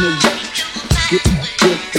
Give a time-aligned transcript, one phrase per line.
[0.00, 1.97] Welcome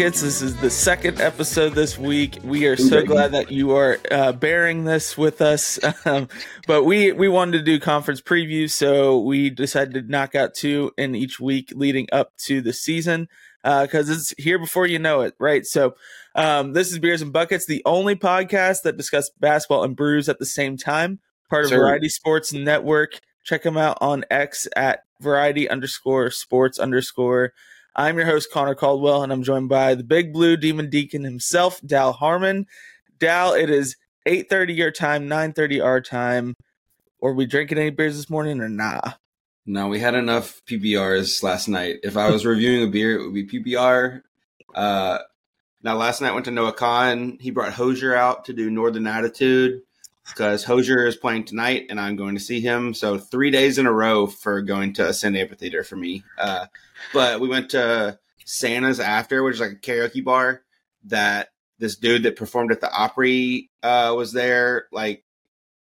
[0.00, 0.22] to Beers and Buckets.
[0.22, 2.38] This is the second episode this week.
[2.42, 5.78] We are so glad that you are uh, bearing this with us.
[6.06, 6.28] Um,
[6.66, 10.92] but we we wanted to do conference previews, so we decided to knock out two
[10.96, 13.28] in each week leading up to the season
[13.62, 15.66] because it's here before you know it, right?
[15.66, 15.94] So
[16.34, 20.38] um, this is Beers and Buckets, the only podcast that discuss basketball and brews at
[20.38, 21.18] the same time.
[21.50, 21.78] Part of Sir.
[21.78, 23.20] Variety Sports Network.
[23.44, 27.52] Check them out on X at Variety underscore Sports underscore.
[27.94, 31.80] I'm your host Conner Caldwell, and I'm joined by the Big Blue Demon Deacon himself,
[31.84, 32.66] Dal Harmon.
[33.18, 36.54] Dal, it is 8:30 your time, 9:30 our time.
[37.20, 39.14] Were we drinking any beers this morning or nah?
[39.66, 41.98] No, we had enough PBRs last night.
[42.02, 44.22] If I was reviewing a beer, it would be PBR.
[44.74, 45.18] Uh,
[45.82, 47.40] now, last night I went to Noah Kahan.
[47.40, 49.82] He brought Hozier out to do Northern Attitude
[50.28, 52.94] because Hozier is playing tonight, and I'm going to see him.
[52.94, 56.24] So three days in a row for going to Ascend Amphitheater for me.
[56.38, 56.66] Uh,
[57.12, 60.62] but we went to Santa's after, which is like a karaoke bar
[61.04, 61.48] that
[61.78, 65.24] this dude that performed at the Opry uh, was there, like,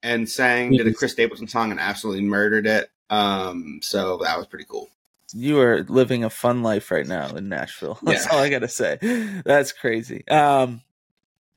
[0.02, 2.90] and sang, did a Chris Stapleton song and absolutely murdered it.
[3.08, 4.88] Um, so that was pretty cool.
[5.32, 7.98] You are living a fun life right now in Nashville.
[8.02, 8.32] That's Yeah.
[8.32, 8.98] all I gotta say.
[9.44, 10.26] That's crazy.
[10.28, 10.82] Um,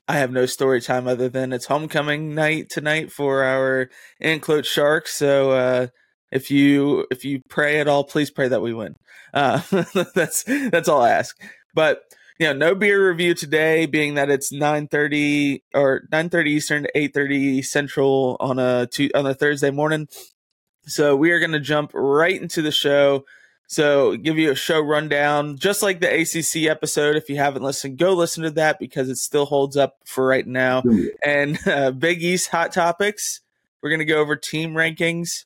[0.08, 5.14] I have no story time other than it's homecoming night tonight for our Anclote Sharks.
[5.14, 5.86] So uh,
[6.30, 8.96] if you if you pray at all, please pray that we win.
[9.34, 9.60] Uh,
[10.14, 11.38] that's that's all I ask.
[11.74, 12.02] But
[12.38, 16.84] you know, no beer review today, being that it's nine thirty or nine thirty Eastern
[16.84, 20.08] to eight thirty Central on a tu- on a Thursday morning.
[20.86, 23.24] So we are going to jump right into the show.
[23.66, 27.14] So give you a show rundown, just like the ACC episode.
[27.14, 30.46] If you haven't listened, go listen to that because it still holds up for right
[30.46, 30.82] now.
[31.24, 33.42] And uh, Big East hot topics.
[33.80, 35.44] We're going to go over team rankings.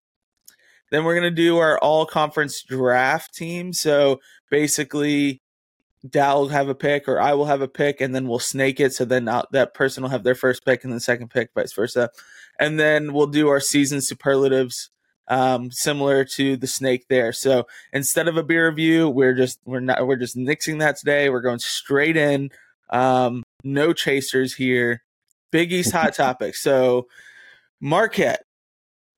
[0.95, 3.73] Then we're going to do our all conference draft team.
[3.73, 5.43] So basically,
[6.09, 8.79] Dal will have a pick or I will have a pick, and then we'll snake
[8.79, 8.93] it.
[8.93, 11.73] So then uh, that person will have their first pick and then second pick, vice
[11.73, 12.11] versa.
[12.61, 14.91] And then we'll do our season superlatives,
[15.27, 17.33] um, similar to the snake there.
[17.33, 21.29] So instead of a beer review, we're just we're not we're just nixing that today.
[21.29, 22.51] We're going straight in.
[22.91, 25.03] Um, no chasers here.
[25.51, 26.55] Big East hot topic.
[26.55, 27.09] So
[27.81, 28.45] Marquette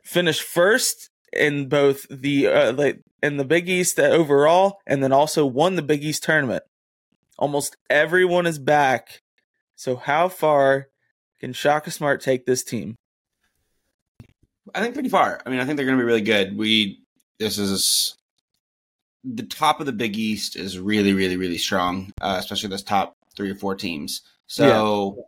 [0.02, 5.46] finished first in both the uh, like in the Big East overall, and then also
[5.46, 6.64] won the Big East tournament.
[7.38, 9.22] Almost everyone is back.
[9.74, 10.88] So how far
[11.40, 12.96] can Shaka Smart take this team?
[14.74, 15.40] I think pretty far.
[15.44, 16.56] I mean, I think they're going to be really good.
[16.56, 17.00] We
[17.38, 18.16] this is
[19.22, 23.16] the top of the Big East is really, really, really strong, uh, especially those top
[23.36, 24.22] three or four teams.
[24.46, 25.26] So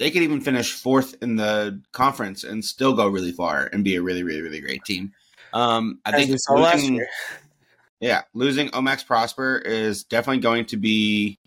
[0.00, 3.96] they could even finish fourth in the conference and still go really far and be
[3.96, 5.12] a really, really, really great team.
[5.52, 7.08] Um, I As think losing- year.
[8.00, 11.38] yeah, losing O-Max Prosper is definitely going to be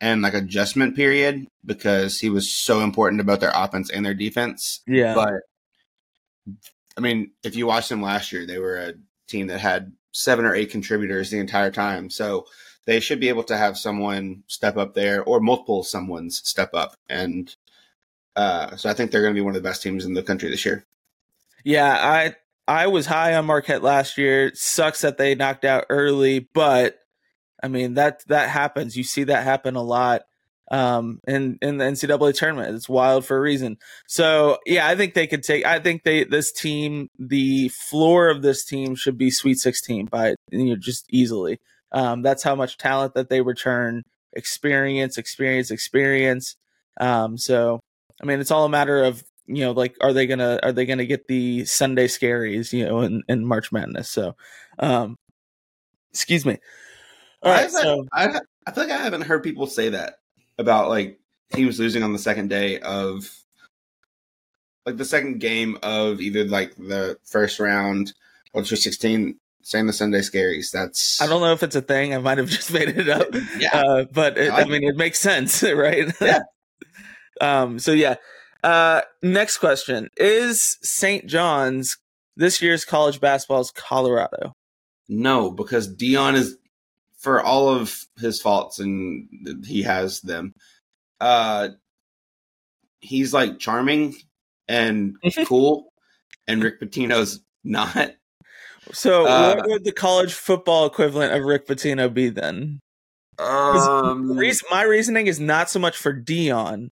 [0.00, 4.80] an like adjustment period because he was so important about their offense and their defense.
[4.86, 5.14] Yeah.
[5.14, 5.34] But
[6.96, 8.94] I mean, if you watched them last year, they were a
[9.26, 12.08] team that had seven or eight contributors the entire time.
[12.08, 12.46] So
[12.86, 16.96] they should be able to have someone step up there or multiple someone's step up.
[17.08, 17.54] And
[18.34, 20.22] uh, so I think they're going to be one of the best teams in the
[20.22, 20.84] country this year.
[21.64, 22.34] Yeah, I
[22.66, 24.46] I was high on Marquette last year.
[24.46, 26.98] It sucks that they knocked out early, but
[27.62, 28.96] I mean that that happens.
[28.96, 30.22] You see that happen a lot
[30.70, 32.74] um in in the NCAA tournament.
[32.74, 33.78] It's wild for a reason.
[34.08, 38.42] So, yeah, I think they could take I think they this team the floor of
[38.42, 41.60] this team should be Sweet 16 by you know just easily.
[41.92, 46.56] Um that's how much talent that they return, experience, experience, experience.
[47.00, 47.80] Um so
[48.22, 50.86] I mean, it's all a matter of you know, like, are they gonna are they
[50.86, 54.08] gonna get the Sunday scaries, you know, in, in March Madness?
[54.08, 54.36] So,
[54.78, 55.16] um,
[56.10, 56.58] excuse me.
[57.42, 60.20] All I, so I, I feel like I haven't heard people say that
[60.58, 61.18] about like
[61.52, 63.30] teams losing on the second day of
[64.86, 68.12] like the second game of either like the first round
[68.52, 70.70] or the Sweet 16 saying the Sunday scaries.
[70.70, 72.14] That's I don't know if it's a thing.
[72.14, 73.28] I might have just made it up,
[73.58, 73.70] Yeah.
[73.80, 76.12] uh, but it, I I mean, it makes sense, right?
[76.20, 76.40] Yeah.
[77.40, 77.78] um.
[77.78, 78.16] So yeah.
[78.62, 79.02] Uh.
[79.22, 81.26] Next question is St.
[81.26, 81.98] John's
[82.36, 84.54] this year's college basketball's Colorado.
[85.08, 86.56] No, because Deion is
[87.18, 89.28] for all of his faults and
[89.66, 90.54] he has them.
[91.20, 91.68] Uh
[93.00, 94.14] he's like charming
[94.68, 95.16] and
[95.46, 95.92] cool
[96.48, 98.12] and Rick Pitino's not.
[98.92, 102.80] So, Uh, what would the college football equivalent of Rick Pitino be then?
[103.38, 106.90] Um, Reason, my reasoning is not so much for Deion,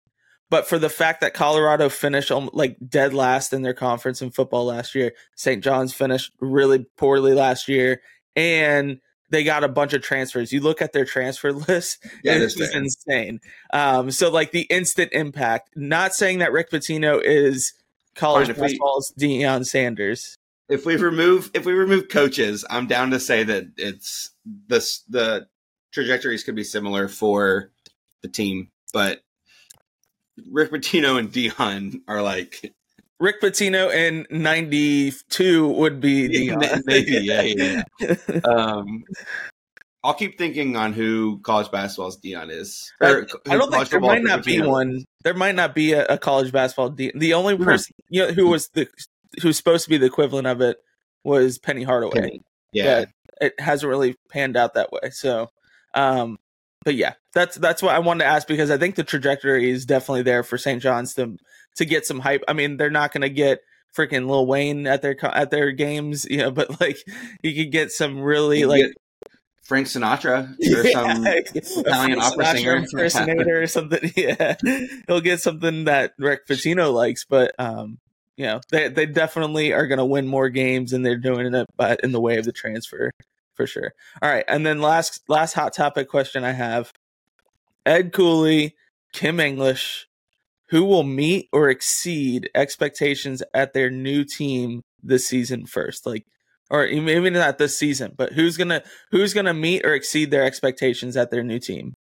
[0.49, 4.31] but for the fact that Colorado finished um, like dead last in their conference in
[4.31, 5.13] football last year.
[5.35, 5.63] St.
[5.63, 8.01] John's finished really poorly last year,
[8.35, 8.99] and
[9.31, 10.51] they got a bunch of transfers.
[10.51, 12.77] You look at their transfer list, yeah, and it's fair.
[12.77, 13.39] insane.
[13.73, 15.69] Um, so like the instant impact.
[15.75, 17.73] Not saying that Rick Pitino is
[18.15, 20.35] college football's if we- basketball's Deion Sanders.
[20.69, 24.31] If we remove if we remove coaches, I'm down to say that it's
[24.67, 25.47] this the
[25.93, 27.71] trajectories could be similar for
[28.21, 29.21] the team, but
[30.51, 32.73] Rick Pitino and Deion are like
[33.19, 36.81] Rick Pitino in '92 would be Deion.
[36.85, 38.39] maybe yeah, yeah, yeah.
[38.43, 39.03] Um,
[40.03, 42.91] I'll keep thinking on who college basketball's Deion is.
[43.01, 45.05] I- Or I don't think there might not be one.
[45.23, 46.89] There might not be a, a college basketball.
[46.89, 47.65] De- the only No.
[47.65, 48.87] person you know who was the
[49.41, 50.77] who's supposed to be the equivalent of it
[51.23, 52.13] was Penny Hardaway.
[52.13, 52.41] Penny.
[52.71, 53.05] Yeah,
[53.39, 55.09] It hasn't really panned out that way.
[55.11, 55.49] So,
[55.93, 56.37] um,
[56.83, 59.85] but yeah, that's that's what I wanted to ask because I think the trajectory is
[59.85, 60.81] definitely there for St.
[60.81, 61.37] John's to
[61.77, 62.43] to get some hype.
[62.47, 63.59] I mean, they're not going to get
[63.95, 66.97] freaking Lil Wayne at their at their games, you know, but like
[67.41, 68.91] you could get some really like
[69.63, 71.25] Frank Sinatra or some
[71.85, 72.75] Italian opera Sinatra singer.
[72.75, 74.11] impersonator or something.
[74.15, 74.55] Yeah,
[75.07, 77.99] he'll get something that Rick Pitino likes, but um,
[78.37, 81.67] you know, they they definitely are going to win more games, and they're doing it,
[81.77, 83.11] but in the way of the transfer
[83.55, 83.93] for sure.
[84.21, 86.91] All right, and then last last hot topic question I have:
[87.85, 88.75] Ed Cooley,
[89.13, 90.07] Kim English,
[90.69, 96.05] who will meet or exceed expectations at their new team this season first?
[96.05, 96.25] Like
[96.69, 101.15] or maybe not this season, but who's gonna who's gonna meet or exceed their expectations
[101.15, 101.93] at their new team?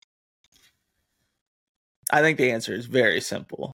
[2.11, 3.73] I think the answer is very simple.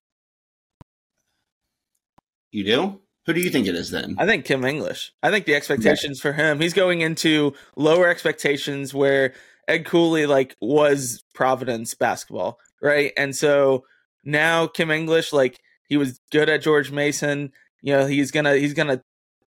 [2.51, 2.99] You do.
[3.25, 4.15] Who do you think it is then?
[4.17, 5.11] I think Kim English.
[5.21, 9.33] I think the expectations for him, he's going into lower expectations where
[9.67, 13.13] Ed Cooley like was Providence basketball, right?
[13.15, 13.85] And so
[14.23, 17.51] now Kim English, like he was good at George Mason.
[17.81, 19.03] You know, he's gonna he's gonna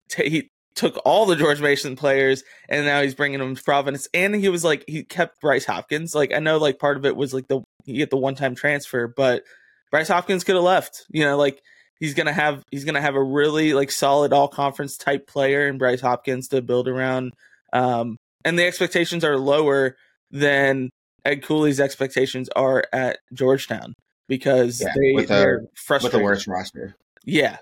[0.08, 4.08] ta he took all the George Mason players and now he's bringing them to Providence.
[4.14, 6.14] And he was like he kept Bryce Hopkins.
[6.14, 8.54] Like I know like part of it was like the you get the one time
[8.54, 9.42] transfer, but
[9.90, 11.04] Bryce Hopkins could have left.
[11.10, 11.60] You know, like
[12.00, 15.78] he's gonna have he's gonna have a really like solid all conference type player in
[15.78, 17.32] Bryce Hopkins to build around.
[17.72, 19.96] Um, and the expectations are lower
[20.30, 20.90] than
[21.24, 23.94] Ed Cooley's expectations are at Georgetown
[24.28, 26.20] because Yeah, they with a- they're With frustrated.
[26.20, 26.96] the worst roster.
[27.24, 27.56] Yeah,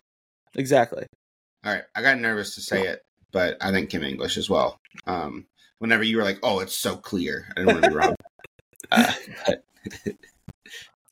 [0.56, 1.06] exactly.
[1.64, 4.78] All right, I got nervous to say it, but I think Kim English as well.
[5.06, 5.46] Um,
[5.78, 8.14] whenever you were like, "Oh, it's so clear," I didn't want to be wrong.
[8.90, 9.12] Uh,
[9.46, 9.64] but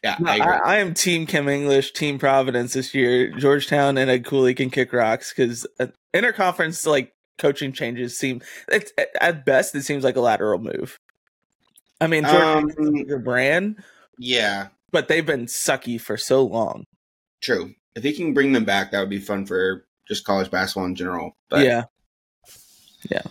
[0.03, 0.37] yeah, No, I.
[0.37, 3.31] I, I am Team Kim English, Team Providence this year.
[3.33, 5.67] Georgetown and Ed Cooley can kick rocks because
[6.15, 10.99] interconference like coaching changes seem it's, at best it seems like a lateral move.
[12.01, 13.83] I mean, Georgetown's Um, your brand,
[14.19, 16.85] yeah, but they've been sucky for so long.
[17.41, 17.75] true.
[17.97, 20.95] If he can bring them back, that would be fun for just college basketball in
[20.95, 21.33] general.
[21.51, 21.85] But yeah,
[23.11, 23.23] yeah.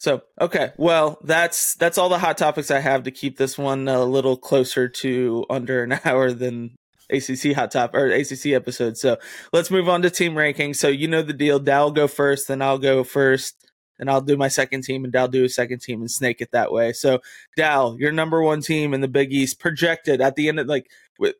[0.00, 3.86] So okay, well that's that's all the hot topics I have to keep this one
[3.86, 6.74] a little closer to under an hour than
[7.10, 8.96] ACC hot top or ACC episode.
[8.96, 9.18] So
[9.52, 10.72] let's move on to team ranking.
[10.72, 11.60] So you know the deal.
[11.60, 15.26] Will go first, then I'll go first, and I'll do my second team, and Dow
[15.26, 16.94] do a second team, and snake it that way.
[16.94, 17.20] So
[17.54, 20.90] Dow, your number one team in the Big East, projected at the end of like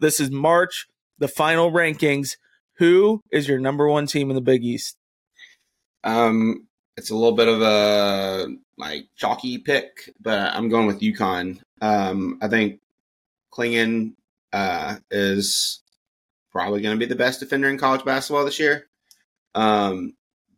[0.01, 0.87] this is March,
[1.19, 2.37] the final rankings.
[2.75, 4.99] Who is your number one team in the Big East?
[6.05, 6.67] um,
[6.97, 11.61] it's a little bit of a like chalky pick, but I'm going with UConn.
[11.81, 12.81] Um, I think
[13.53, 14.15] Clingan
[14.53, 15.81] uh, is
[16.53, 18.87] probably going to be the best defender in college basketball this year.
[19.55, 20.15] Um,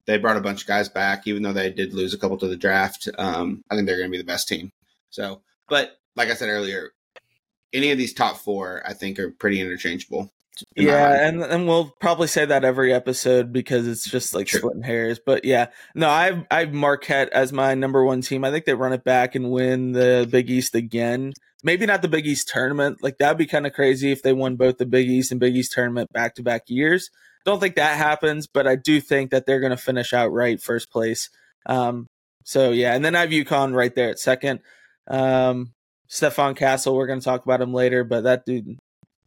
[0.06, 2.48] they brought a bunch of guys back, even though they did lose a couple to
[2.48, 3.08] the draft.
[3.18, 4.72] Um, I think they're going to be the best team.
[5.10, 6.92] So, but like I said earlier,
[7.72, 10.32] any of these top four, I think, are pretty interchangeable.
[10.76, 14.60] Yeah, and and we'll probably say that every episode because it's just like True.
[14.60, 15.18] splitting hairs.
[15.24, 18.44] But yeah, no, I've I've Marquette as my number one team.
[18.44, 21.32] I think they run it back and win the Big East again.
[21.64, 23.02] Maybe not the Big East tournament.
[23.02, 25.56] Like that'd be kind of crazy if they won both the Big East and Big
[25.56, 27.10] East tournament back to back years.
[27.44, 30.60] Don't think that happens, but I do think that they're going to finish out right
[30.60, 31.30] first place.
[31.66, 32.06] Um,
[32.44, 34.60] so yeah, and then I have UConn right there at second.
[35.08, 35.72] Um,
[36.08, 38.78] Stephon Castle, we're going to talk about him later, but that dude,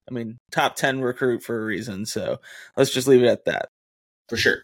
[0.09, 2.05] I mean, top 10 recruit for a reason.
[2.05, 2.39] So
[2.77, 3.69] let's just leave it at that.
[4.29, 4.59] for sure.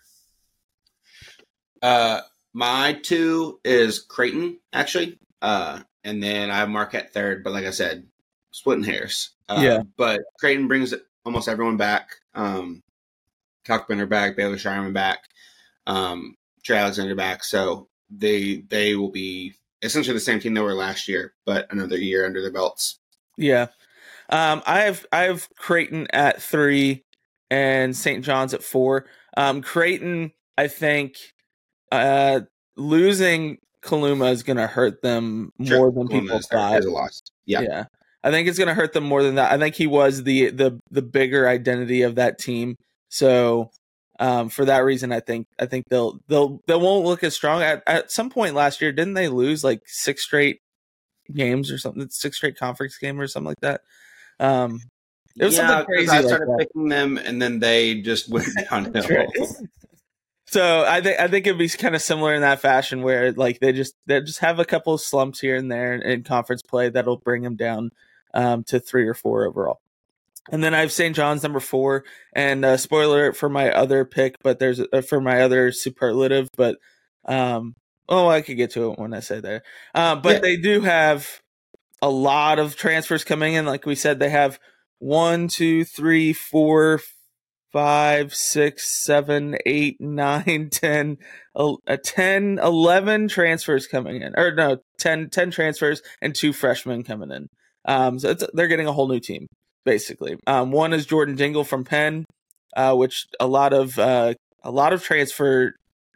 [1.81, 2.21] Uh,
[2.53, 7.43] my two is Creighton actually, uh, and then I have Marquette third.
[7.43, 8.05] But like I said,
[8.51, 9.31] splitting hairs.
[9.49, 9.81] Uh, Yeah.
[9.97, 10.93] But Creighton brings
[11.25, 12.09] almost everyone back.
[12.35, 12.81] Um,
[13.65, 15.19] Kalkbrenner back, Baylor Scheierman back.
[15.87, 20.73] Um, Trey Alexander back, so they they will be essentially the same team they were
[20.73, 22.99] last year, but another year under their belts.
[23.37, 23.67] Yeah.
[24.31, 27.03] Um, I have I have Creighton at three
[27.49, 28.23] and St.
[28.23, 29.05] John's at four.
[29.35, 31.15] Um, Creighton, I think,
[31.91, 32.41] uh,
[32.77, 36.83] losing Kaluma is going to hurt them Sure, more than Kaluma people thought.
[37.45, 37.61] Yeah.
[37.61, 37.83] yeah.
[38.23, 39.51] I think it's going to hurt them more than that.
[39.51, 42.75] I think he was the the the bigger identity of that team.
[43.09, 43.71] So
[44.19, 47.63] um, for that reason, I think I think they'll they'll they won't look as strong.
[47.63, 50.59] At at some point last year, didn't they lose like six straight
[51.33, 52.07] games or something?
[52.09, 53.81] Six straight conference game or something like that.
[54.41, 54.81] Um,
[55.39, 56.57] it was Yeah, something crazy I like started that.
[56.59, 59.07] picking them, and then they just went downhill.
[59.09, 59.29] Right.
[60.47, 63.61] So I think I think it'd be kind of similar in that fashion where like
[63.61, 66.61] they just they just have a couple of slumps here and there in, in conference
[66.61, 67.91] play that'll bring them down
[68.33, 69.79] um, to three or four overall.
[70.51, 71.15] And then I have St.
[71.15, 75.41] John's number four, and uh, spoiler for my other pick, but there's uh, for my
[75.41, 76.77] other superlative, but
[77.23, 77.73] um,
[78.09, 79.63] oh, I could get to it when I say there.
[79.95, 80.39] Uh, but Yeah.
[80.41, 81.40] they do have
[82.01, 83.65] a lot of transfers coming in.
[83.65, 84.59] Like we said, they have
[84.99, 87.01] one, two, three, four,
[87.71, 91.17] five, six, seven, eight, nine, ten,
[91.55, 97.03] a, a 10, 11 transfers coming in, or no, 10, 10 transfers and two freshmen
[97.03, 97.47] coming in.
[97.85, 99.47] Um, so they're getting a whole new team
[99.83, 100.37] basically.
[100.47, 102.25] Um, one is Jordan Dingle from Penn,
[102.75, 105.73] uh, which a lot of uh, a lot of transfer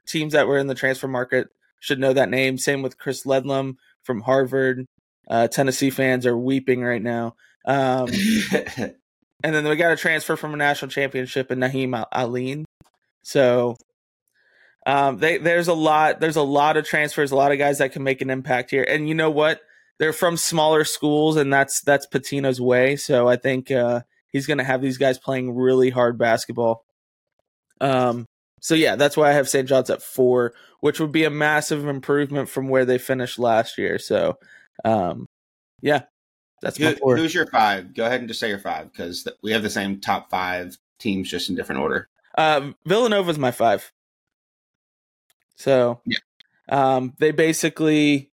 [0.07, 1.47] teams that were in the transfer market
[1.79, 2.57] should know that name.
[2.57, 4.85] Same with Chris Ledlum from Harvard.
[5.27, 7.35] Uh, Tennessee fans are weeping right now.
[7.65, 8.09] Um,
[9.43, 12.65] and then we got a transfer from a national championship in Nahiem Al- Aline.
[13.23, 13.75] So
[14.85, 16.19] um, they, there's a lot.
[16.19, 17.31] There's a lot of transfers.
[17.31, 18.83] A lot of guys that can make an impact here.
[18.83, 19.61] And you know what?
[19.97, 22.95] They're from smaller schools, and that's that's Pitino's way.
[22.95, 26.85] So I think uh, he's going to have these guys playing really hard basketball.
[27.81, 28.25] Um.
[28.61, 29.67] So yeah, that's why I have St.
[29.67, 33.99] John's at four, which would be a massive improvement from where they finished last year.
[33.99, 34.39] So,
[34.83, 35.25] um,
[35.81, 36.03] yeah,
[36.61, 37.93] that's my Who, who's your five?
[37.93, 40.77] Go ahead and just say your five because th- we have the same top five
[40.99, 42.09] teams, just in different order.
[42.37, 43.91] Uh, Villanova's my five.
[45.55, 46.17] So, Yeah.
[46.69, 48.31] um, they basically,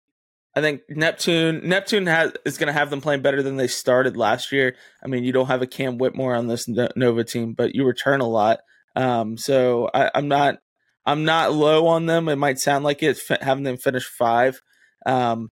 [0.55, 4.17] I think Neptune Neptune has is going to have them playing better than they started
[4.17, 4.77] last year.
[5.03, 8.21] I mean, you don't have a Cam Whitmore on this Nova team, but you return
[8.21, 8.61] a lot.
[8.95, 10.59] Um, so I, I'm not
[11.05, 12.29] I'm not low on them.
[12.29, 14.61] It might sound like it having them finish five.
[15.05, 15.51] Um,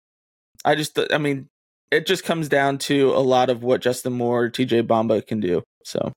[0.63, 1.49] I just I mean,
[1.91, 5.63] it just comes down to a lot of what Justin Moore, TJ Bamba can do.
[5.83, 6.13] So,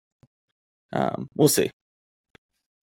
[0.92, 1.70] um, we'll see.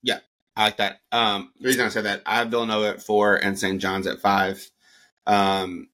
[0.03, 0.19] Yeah,
[0.55, 0.99] I like that.
[1.11, 3.79] Um, the reason I said that I have Villanova at four and St.
[3.81, 4.69] John's at five.
[5.25, 5.89] Um,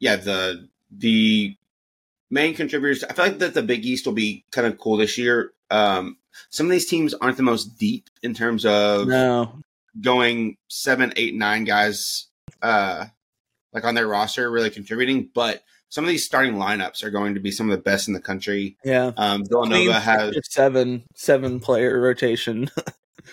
[0.00, 1.56] yeah, the the
[2.30, 3.04] main contributors.
[3.04, 5.52] I feel like that the Big East will be kind of cool this year.
[5.70, 6.16] Um,
[6.50, 9.60] some of these teams aren't the most deep in terms of No,
[10.00, 12.28] going seven, eight, nine guys,
[12.62, 13.06] uh,
[13.72, 15.28] like on their roster, really contributing.
[15.34, 18.14] But some of these starting lineups are going to be some of the best in
[18.14, 18.76] the country.
[18.84, 19.12] yeah.
[19.16, 22.70] Um, Villanova has seven seven player rotation.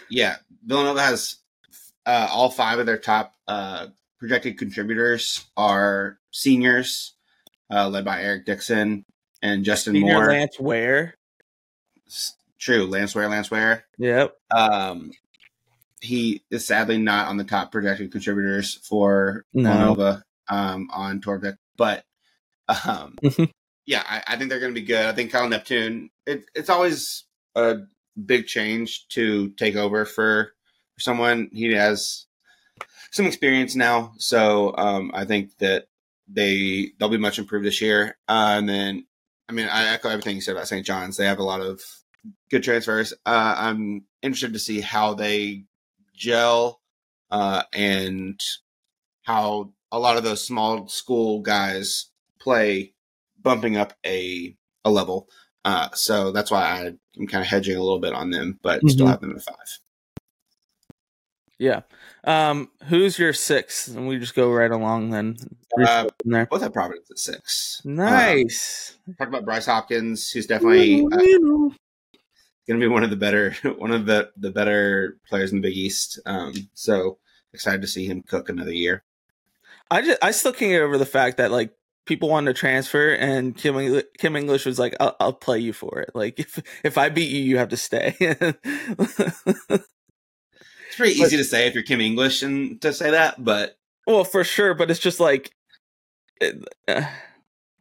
[0.08, 1.38] Yeah, Villanova has
[2.06, 3.88] uh, all five of their top uh,
[4.20, 7.16] projected contributors are seniors,
[7.72, 9.04] uh, led by Eric Dixon
[9.42, 10.28] and Justin Senior Moore.
[10.28, 11.16] Lance Ware.
[12.60, 13.86] True, Lance Ware, Lance Ware.
[13.98, 14.36] Yep.
[14.52, 15.12] Um,
[16.02, 19.72] he is sadly not on the top projected contributors for No.
[19.72, 22.04] Villanova um, on Torvik, but
[22.86, 23.18] um,
[23.86, 25.06] yeah, I, I think they're going to be good.
[25.06, 26.10] I think Kyle Neptune.
[26.26, 27.24] It, it's always
[27.56, 27.78] a
[28.24, 30.54] big change to take over for,
[30.94, 31.50] for someone.
[31.52, 32.26] He has
[33.12, 35.88] some experience now, so um, I think that
[36.28, 38.18] they they'll be much improved this year.
[38.28, 39.06] Uh, and then,
[39.48, 40.86] I mean, I echo everything you said about St.
[40.86, 41.18] John's.
[41.18, 41.82] They have a lot of
[42.52, 43.14] good transfers.
[43.26, 45.64] Uh, I'm interested to see how they
[46.14, 46.82] gel
[47.32, 48.40] uh, and
[49.24, 52.08] how a lot of those small school guys
[52.40, 52.94] play,
[53.42, 54.56] bumping up a
[54.86, 55.28] a level.
[55.66, 58.82] Uh, so that's why I, I'm kind of hedging a little bit on them, but
[58.90, 59.10] still Mhm.
[59.10, 59.80] have them at five.
[61.58, 61.82] Yeah.
[62.24, 63.90] Um, who's your sixth?
[63.94, 65.36] And we just go right along then.
[65.78, 66.46] Uh, there.
[66.46, 67.82] Both have Providence at six.
[67.84, 68.96] Nice.
[69.08, 71.74] Um, talk about Bryce Hopkins, who's definitely uh, going
[72.70, 75.78] to be one of the better one of the the better players in the Big
[75.78, 76.20] East.
[76.26, 77.18] Um, so
[77.54, 79.04] excited to see him cook another year.
[79.92, 81.72] I just I still can't get over the fact that like
[82.06, 85.74] people wanted to transfer and Kim Eng- Kim English was like I'll, I'll play you
[85.74, 86.12] for it.
[86.16, 88.16] Like if if I beat you, you have to stay.
[90.88, 93.78] It's pretty easy to say if you're Kim English and to say that, but
[94.08, 95.52] well, for sure, but it's just like
[96.42, 97.04] it- uh,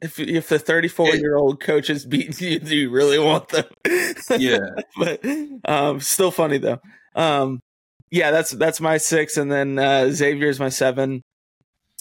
[0.02, 3.64] if if the 34 year old coach is beating you, do you really want them?
[4.38, 4.58] yeah,
[4.98, 5.24] but
[5.64, 6.80] um, still funny though.
[7.14, 7.60] Um,
[8.10, 11.22] yeah, that's that's my six, and then uh, Xavier's my seven.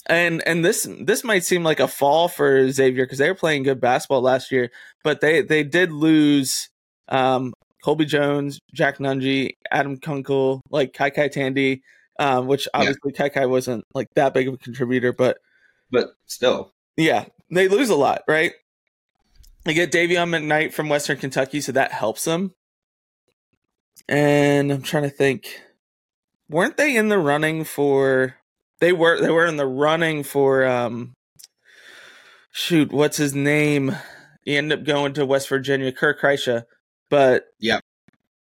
[0.08, 3.64] And and this this might seem like a fall for Xavier because they were playing
[3.64, 4.72] good basketball last year,
[5.04, 6.70] but they they did lose
[7.10, 11.84] um, Colby Jones, Jack Nunge, Adam Kunkel, like KyKy Tandy,
[12.20, 13.28] um, which obviously yeah.
[13.28, 15.40] KyKy wasn't like that big of a contributor, but
[15.92, 18.54] but still, yeah, they lose a lot, right?
[19.66, 22.54] They get Dayvion McKnight from Western Kentucky, so that helps them.
[24.08, 25.62] And I'm trying to think,
[26.50, 28.36] weren't they in the running for?
[28.80, 29.20] They were.
[29.20, 30.66] They were in the running for.
[30.66, 31.14] um
[32.60, 33.96] Shoot, what's his name?
[34.44, 36.64] He ended up going to West Virginia, Kerr Kriisa,
[37.08, 37.82] but yeah,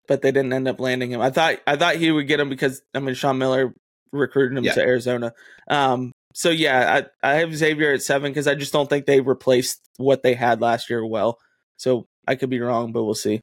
[0.08, 1.20] but they didn't end up landing him.
[1.20, 3.72] I thought I thought he would get him because I mean Sean Miller
[4.12, 4.72] recruited him yeah.
[4.75, 5.32] to Arizona.
[5.68, 9.20] Um, so yeah, I, I have Xavier at seven because I just don't think they
[9.20, 11.38] replaced what they had last year well.
[11.76, 13.40] So I could be wrong, but we'll see.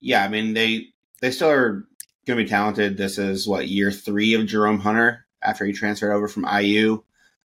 [0.00, 0.86] Yeah, I mean they
[1.20, 1.84] they still are
[2.26, 2.96] going to be talented.
[2.96, 7.02] This is what year three of Jerome Hunter after he transferred over from IU.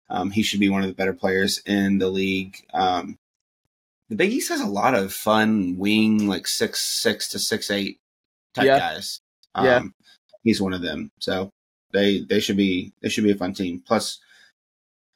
[0.10, 2.66] Um, he should be one of the better players in the league.
[2.74, 3.18] Um,
[4.10, 8.00] the Big East has a lot of fun wing, like six six to six eight
[8.54, 8.80] type yeah.
[8.80, 9.20] guys.
[9.54, 9.82] Um, yeah,
[10.44, 11.12] he's one of them.
[11.20, 11.52] So
[11.92, 13.84] they they should be they should be a fun team.
[13.86, 14.20] Plus,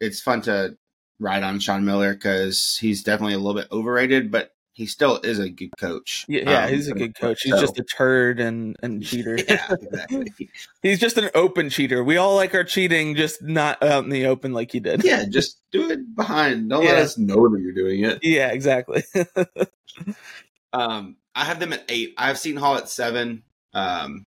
[0.02, 0.78] it's fun to
[1.20, 5.38] ride on Sean Miller because he's definitely a little bit overrated, but he still is
[5.38, 6.26] a good coach.
[6.28, 7.44] Yeah, yeah um, he's a good coach.
[7.44, 7.62] He's so.
[7.62, 9.38] just a turd and and cheater.
[9.38, 10.50] yeah, exactly.
[10.82, 12.04] he's just an open cheater.
[12.04, 15.04] We all like our cheating, just not out in the open like he did.
[15.04, 16.72] Yeah, just do it behind.
[16.72, 16.94] Don't yeah.
[16.94, 18.24] let us know that you're doing it.
[18.24, 19.04] Yeah, exactly.
[20.74, 22.16] um, I have them at eight.
[22.18, 23.44] I have Seton Hall at seven.
[23.76, 24.26] Um,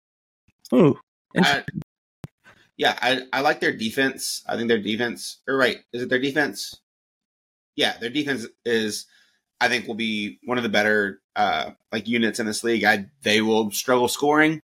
[0.74, 0.98] Ooh,
[1.36, 1.62] I,
[2.76, 4.42] yeah, I, I like their defense.
[4.48, 6.74] I think their defense, or right, is it their defense?
[7.76, 9.06] Yeah, their defense is,
[9.60, 12.84] I think, will be one of the better uh, like units in this league.
[12.84, 14.62] I they will struggle scoring,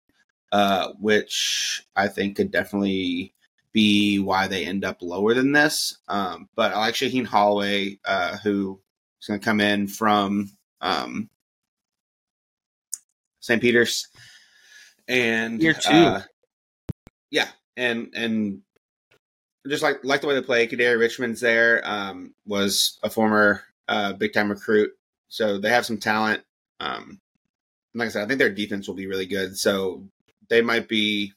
[0.52, 3.34] uh, which I think could definitely
[3.74, 5.98] be why they end up lower than this.
[6.08, 8.80] Um, but I like Shaheen Holloway, uh, who
[9.22, 11.30] is going to come in from um,
[13.42, 13.62] St.
[13.62, 14.08] Peter's,
[15.08, 15.92] and year two.
[15.92, 16.22] Uh,
[17.30, 18.62] yeah, and and
[19.68, 20.68] just like like the way they play.
[20.68, 21.82] Kadary Richmond's there.
[21.86, 24.92] Um, was a former uh, big time recruit,
[25.28, 26.44] so they have some talent.
[26.80, 27.20] Um,
[27.94, 29.58] like I said, I think their defense will be really good.
[29.58, 30.04] So
[30.50, 31.34] they might be.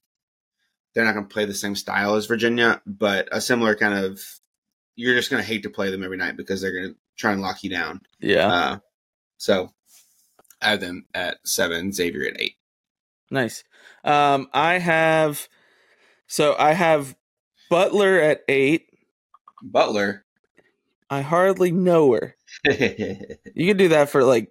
[0.94, 4.20] They're not going to play the same style as Virginia, but a similar kind of.
[4.96, 7.32] You're just going to hate to play them every night because they're going to try
[7.32, 8.00] and lock you down.
[8.18, 8.48] Yeah.
[8.48, 8.78] Uh,
[9.36, 9.72] so
[10.60, 12.56] I have them at seven, Xavier at eight.
[13.30, 13.62] Nice.
[14.04, 15.48] Um, I have
[16.26, 17.16] so I have
[17.70, 18.86] Butler at eight.
[19.62, 20.24] Butler.
[21.10, 22.36] I hardly know her.
[22.64, 24.50] You can do that for like,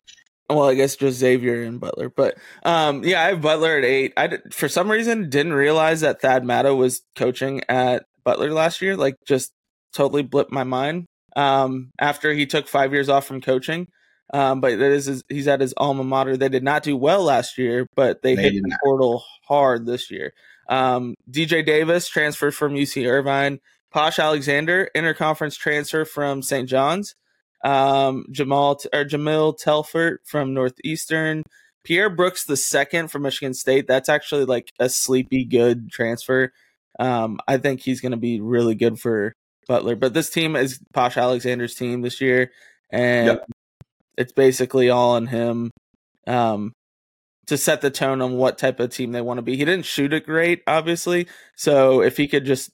[0.50, 4.14] well, I guess just Xavier and Butler, but um, yeah, I have Butler at eight.
[4.16, 8.82] I did, for some reason didn't realize that Thad Matta was coaching at Butler last
[8.82, 8.96] year.
[8.96, 9.52] Like, just
[9.94, 11.06] totally blipped my mind.
[11.36, 13.88] Um, after he took five years off from coaching,
[14.34, 16.36] um, but that is his, he's at his alma mater.
[16.36, 20.10] They did not do well last year, but they, they hit the portal hard this
[20.12, 20.34] year.
[20.70, 23.60] Um, DJ Davis transferred from UC Irvine.
[23.92, 26.68] Posh Alexander interconference transfer from St.
[26.68, 27.16] John's.
[27.64, 31.44] Um, Jamal or Jamil Telfort from Northeastern.
[31.84, 33.88] Pierre Brooks the second from Michigan State.
[33.88, 36.52] That's actually like a sleepy good transfer.
[37.00, 39.34] Um, I think he's going to be really good for
[39.68, 39.96] Butler.
[39.96, 42.52] But this team is Posh Alexander's team this year,
[42.90, 43.50] and yep.
[44.18, 45.72] it's basically all on him.
[46.26, 46.74] Um,
[47.48, 49.56] to set the tone on what type of team they want to be.
[49.56, 51.28] He didn't shoot it great, obviously.
[51.56, 52.70] So if he could just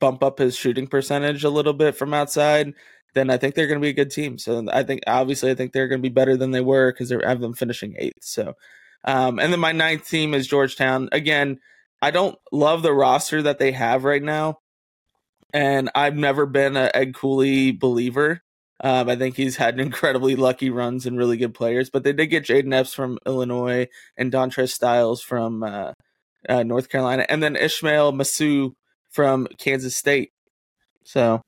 [0.00, 2.74] bump up his shooting percentage a little bit from outside,
[3.14, 4.38] then I think they're going to be a good team.
[4.38, 7.08] So I think obviously I think they're going to be better than they were because
[7.08, 8.22] they have them finishing eighth.
[8.22, 8.54] So,
[9.04, 11.08] um, and then my ninth team is Georgetown.
[11.12, 11.58] Again,
[12.00, 14.58] I don't love the roster that they have right now,
[15.52, 18.42] and I've never been a Ed Cooley believer.
[18.80, 22.26] Um, I think he's had incredibly lucky runs and really good players, but they did
[22.28, 25.92] get Jayden Epps from Illinois and Dontrez Styles from uh,
[26.48, 28.74] uh, North Carolina, and then Ismael Massoud
[29.10, 30.30] from Kansas State.
[31.04, 31.42] So,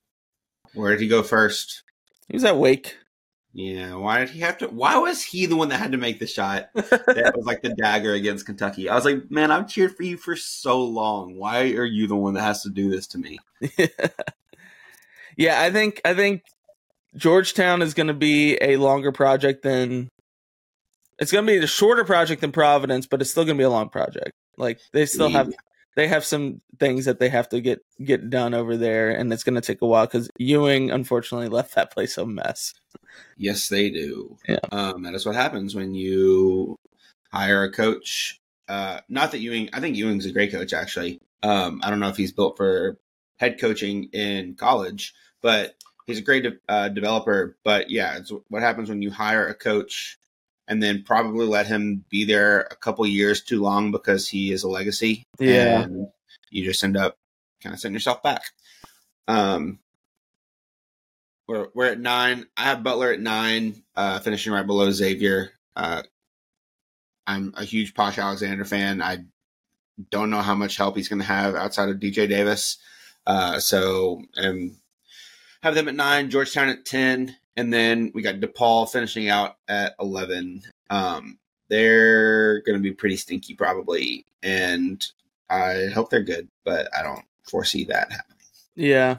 [0.74, 1.82] where did he go first?
[2.28, 2.96] He was at Wake.
[3.52, 4.68] Yeah, why did he have to?
[4.68, 6.70] Why was he the one that had to make the shot?
[6.74, 8.88] that was like the dagger against Kentucky.
[8.88, 11.36] I was like, man, I've cheered for you for so long.
[11.36, 13.38] Why are you the one that has to do this to me?
[15.36, 16.42] yeah, I think I think
[17.16, 20.08] Georgetown is going to be a longer project than
[21.18, 23.64] it's going to be a shorter project than Providence, but it's still going to be
[23.64, 24.32] a long project.
[24.56, 25.52] Like they still have
[26.00, 29.44] they have some things that they have to get get done over there, and it's
[29.44, 32.74] going to take a while because Ewing unfortunately left that place a mess.
[33.36, 34.36] Yes, they do.
[34.48, 36.78] Yeah, um, that is what happens when you
[37.32, 39.68] hire a coach uh, not that Ewing.
[39.72, 40.72] I think Ewing's a great coach.
[40.72, 42.98] Actually, um, I don't know if he's built for
[43.36, 45.74] head coaching in college, but
[46.06, 47.56] he's a great uh, developer.
[47.64, 50.18] But yeah, it's what happens when you hire a coach
[50.70, 54.62] and then probably let him be there a couple years too long because he is
[54.62, 55.24] a legacy.
[55.40, 56.08] Yeah, and
[56.48, 57.18] you just end up
[57.60, 58.44] kind of setting yourself back.
[59.26, 59.80] Um,
[61.48, 62.46] we're we're at nine.
[62.56, 65.50] I have Butler at nine, uh, finishing right below Xavier.
[65.74, 66.04] Uh,
[67.26, 69.02] I'm a huge Posh Alexander fan.
[69.02, 69.18] I
[70.10, 72.78] don't know how much help he's going to have outside of DJ Davis.
[73.26, 74.76] Uh, so um,
[75.64, 79.94] have them at nine, Georgetown at ten, and then we got DePaul finishing out at
[80.00, 80.62] eleven.
[80.88, 85.04] Um, they're going to be pretty stinky probably, and
[85.48, 88.38] I hope they're good, but I don't foresee that happening.
[88.74, 89.18] Yeah,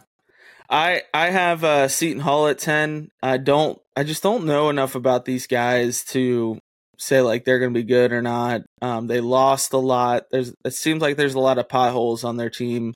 [0.70, 3.10] I I have uh, Seton Hall at ten.
[3.22, 3.80] I don't.
[3.96, 6.58] I just don't know enough about these guys to
[6.98, 8.62] say like they're going to be good or not.
[8.82, 10.24] Um, they lost a lot.
[10.32, 12.94] There's it seems like there's a lot of potholes on their team,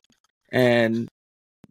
[0.51, 1.07] and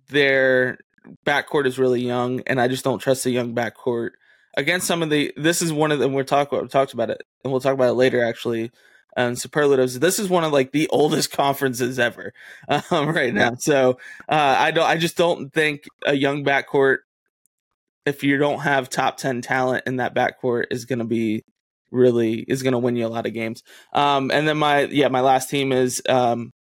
[0.08, 0.78] their
[1.26, 4.10] backcourt is really young, and I just don't trust the young backcourt
[4.56, 5.32] against some of the.
[5.36, 6.12] This is one of them.
[6.12, 8.24] We're talk we talked about it, and we'll talk about it later.
[8.24, 8.70] Actually,
[9.16, 9.98] and superlatives.
[9.98, 12.32] This is one of like the oldest conferences ever
[12.68, 13.54] um, right now.
[13.54, 14.86] So uh, I don't.
[14.86, 16.98] I just don't think a young backcourt,
[18.06, 21.44] if you don't have top ten talent in that backcourt, is going to be
[21.90, 23.62] really is going to win you a lot of games.
[23.92, 26.52] Um, and then my yeah, my last team is um,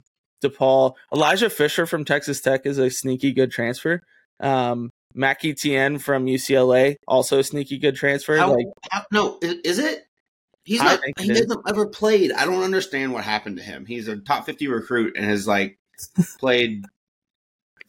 [0.44, 0.94] DePaul.
[1.14, 4.02] Elijah Fisher from Texas Tech is a sneaky good transfer.
[4.40, 8.38] Um, Mac Etienne from UCLA, also a sneaky good transfer.
[8.38, 10.08] How, like, how, no, is, is it?
[10.66, 11.00] He's not.
[11.20, 12.32] He hasn't ever played.
[12.32, 13.86] I don't understand what happened to him.
[13.86, 15.78] He's a top fifty recruit and has like
[16.40, 16.86] played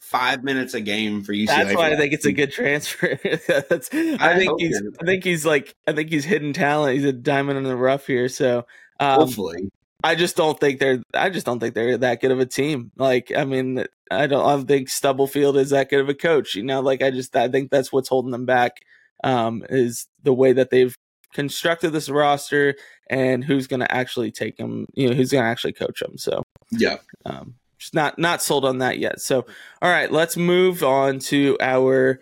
[0.01, 1.47] five minutes a game for UCLA.
[1.47, 3.17] That's why I think it's a good transfer.
[3.47, 4.81] That's, I, I think he's.
[5.01, 5.73] I think he's like.
[5.87, 6.95] I think he's hidden talent.
[6.95, 8.27] He's a diamond in the rough here.
[8.27, 8.65] So
[8.99, 9.69] um, Hopefully,
[10.05, 11.01] I just don't think they're.
[11.15, 12.91] I just don't think they're that good of a team.
[12.95, 14.45] Like I mean, I don't.
[14.45, 16.53] I don't think Stubblefield is that good of a coach.
[16.53, 17.35] You know, like I just.
[17.35, 18.77] I think that's what's holding them back.
[19.23, 20.95] Um, is the way that they've
[21.33, 22.75] constructed this roster
[23.09, 24.85] and who's going to actually take them.
[24.93, 26.19] You know, who's going to actually coach them.
[26.19, 26.97] So yeah.
[27.25, 29.21] um, just not not sold on that yet.
[29.21, 29.47] So,
[29.81, 32.19] all right, let's move on to our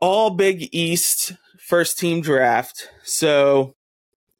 [0.00, 2.88] all Big East first team draft.
[3.04, 3.76] So,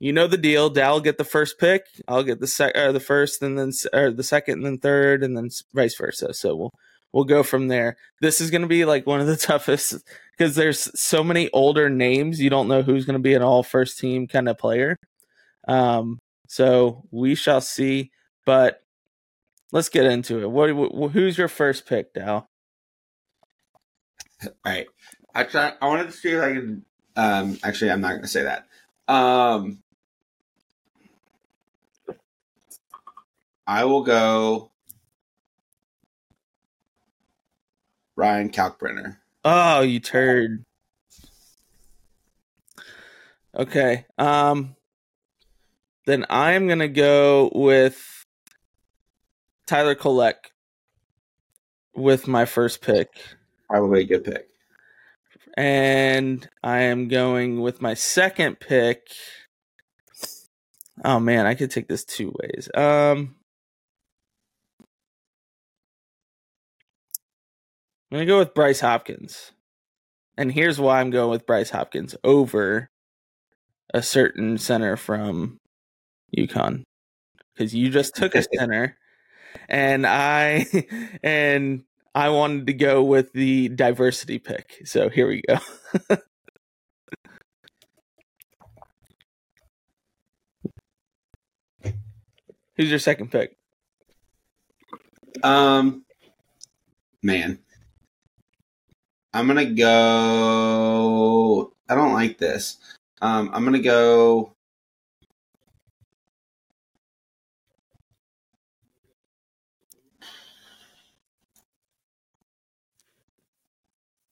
[0.02, 0.68] you know the deal.
[0.68, 1.86] Dal get the first pick.
[2.08, 5.22] I'll get the sec or the first, and then or the second, and then third,
[5.22, 6.34] and then vice versa.
[6.34, 6.72] So we'll
[7.12, 7.96] we'll go from there.
[8.20, 9.94] This is going to be like one of the toughest
[10.36, 12.40] because there's so many older names.
[12.40, 14.96] You don't know who's going to be an all first team kind of player.
[15.68, 18.10] Um, so we shall see.
[18.44, 18.82] But
[19.70, 20.50] let's get into it.
[20.50, 22.48] What, wh- who's your first pick, Dal?
[24.42, 24.88] All right.
[25.32, 25.74] I try.
[25.80, 26.84] I wanted to see if I can.
[27.14, 28.66] Um, actually, I'm not going to say that.
[29.06, 29.81] Um,
[33.66, 34.70] I will go
[38.16, 39.16] Ryan Kalkbrenner.
[39.44, 40.64] Oh, you turd.
[43.54, 44.06] Okay.
[44.18, 44.76] Um
[46.04, 48.26] then I am gonna go with
[49.66, 50.34] Tyler Kolek
[51.94, 53.08] with my first pick.
[53.68, 54.48] Probably a good pick.
[55.56, 59.08] And I am going with my second pick.
[61.04, 62.68] Oh man, I could take this two ways.
[62.74, 63.36] Um
[68.12, 69.52] I'm gonna go with Bryce Hopkins.
[70.36, 72.90] And here's why I'm going with Bryce Hopkins over
[73.94, 75.56] a certain center from
[76.36, 76.82] UConn.
[77.54, 78.98] Because you just took a center
[79.66, 80.66] and I
[81.22, 84.82] and I wanted to go with the diversity pick.
[84.84, 85.56] So here we go.
[92.76, 93.56] Who's your second pick?
[95.42, 96.04] Um,
[97.22, 97.61] man,
[99.34, 101.22] I'm gonna go.
[101.88, 102.76] I don't like this.
[103.20, 104.52] Um, I'm gonna go.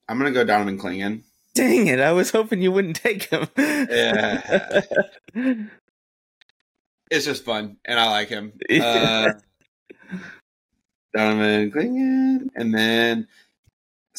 [0.08, 1.22] I'm gonna go Donovan Clingan.
[1.54, 3.46] Dang it, I was hoping you wouldn't take him.
[3.56, 4.82] Yeah.
[7.10, 8.52] It's just fun, and I like him.
[8.70, 9.32] Uh,
[11.12, 13.26] Donovan Clingan, and then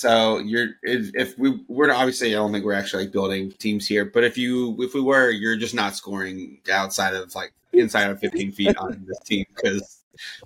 [0.02, 3.88] so you're if, if we we're obviously I don't think we're actually like building teams
[3.88, 8.10] here, but if you if we were, you're just not scoring outside of like inside
[8.10, 10.00] of 15 feet on this team because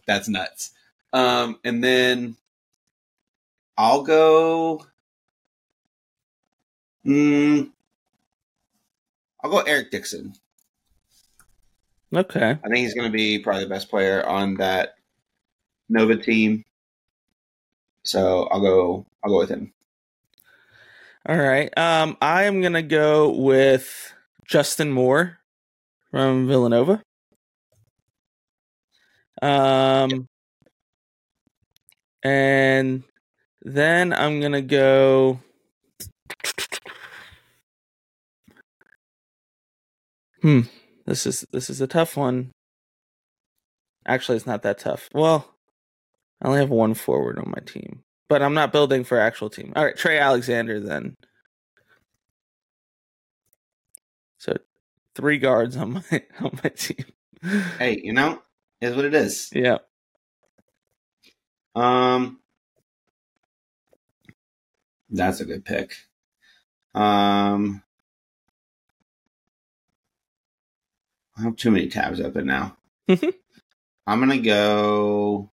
[0.06, 0.72] that's nuts.
[1.14, 2.36] Um, and then
[3.78, 4.86] I'll go.
[7.06, 7.72] Mm,
[9.42, 10.34] I'll go Eric Dixon.
[12.14, 12.52] Okay.
[12.52, 14.96] I think he's going to be probably the best player on that
[15.88, 16.66] Nova team.
[18.06, 19.06] So I'll go.
[19.24, 19.74] I'll go with him.
[21.28, 21.76] All right.
[21.78, 24.14] Um, I am gonna go with
[24.48, 25.40] Justin Moore
[26.12, 27.02] from Villanova.
[29.42, 30.28] Um,
[32.24, 33.04] and
[33.64, 35.40] then I'm gonna go.
[40.44, 40.62] Hmm.
[41.08, 42.52] This is this is a tough one.
[44.08, 45.10] Actually, it's not that tough.
[45.12, 45.55] Well,
[46.42, 49.74] I only have one forward on my team, but I'm not building for actual team.
[49.76, 51.16] All right, Trey Alexander then.
[54.38, 54.58] So
[55.16, 56.04] three guards on my
[56.40, 57.06] on my team.
[57.78, 58.42] Hey, you know,
[58.82, 59.50] is what it is.
[59.54, 59.78] Yeah.
[61.76, 62.40] Um,
[65.10, 65.94] that's a good pick.
[66.94, 67.84] Um,
[71.38, 72.78] I have too many tabs open now.
[73.10, 75.52] I'm gonna go.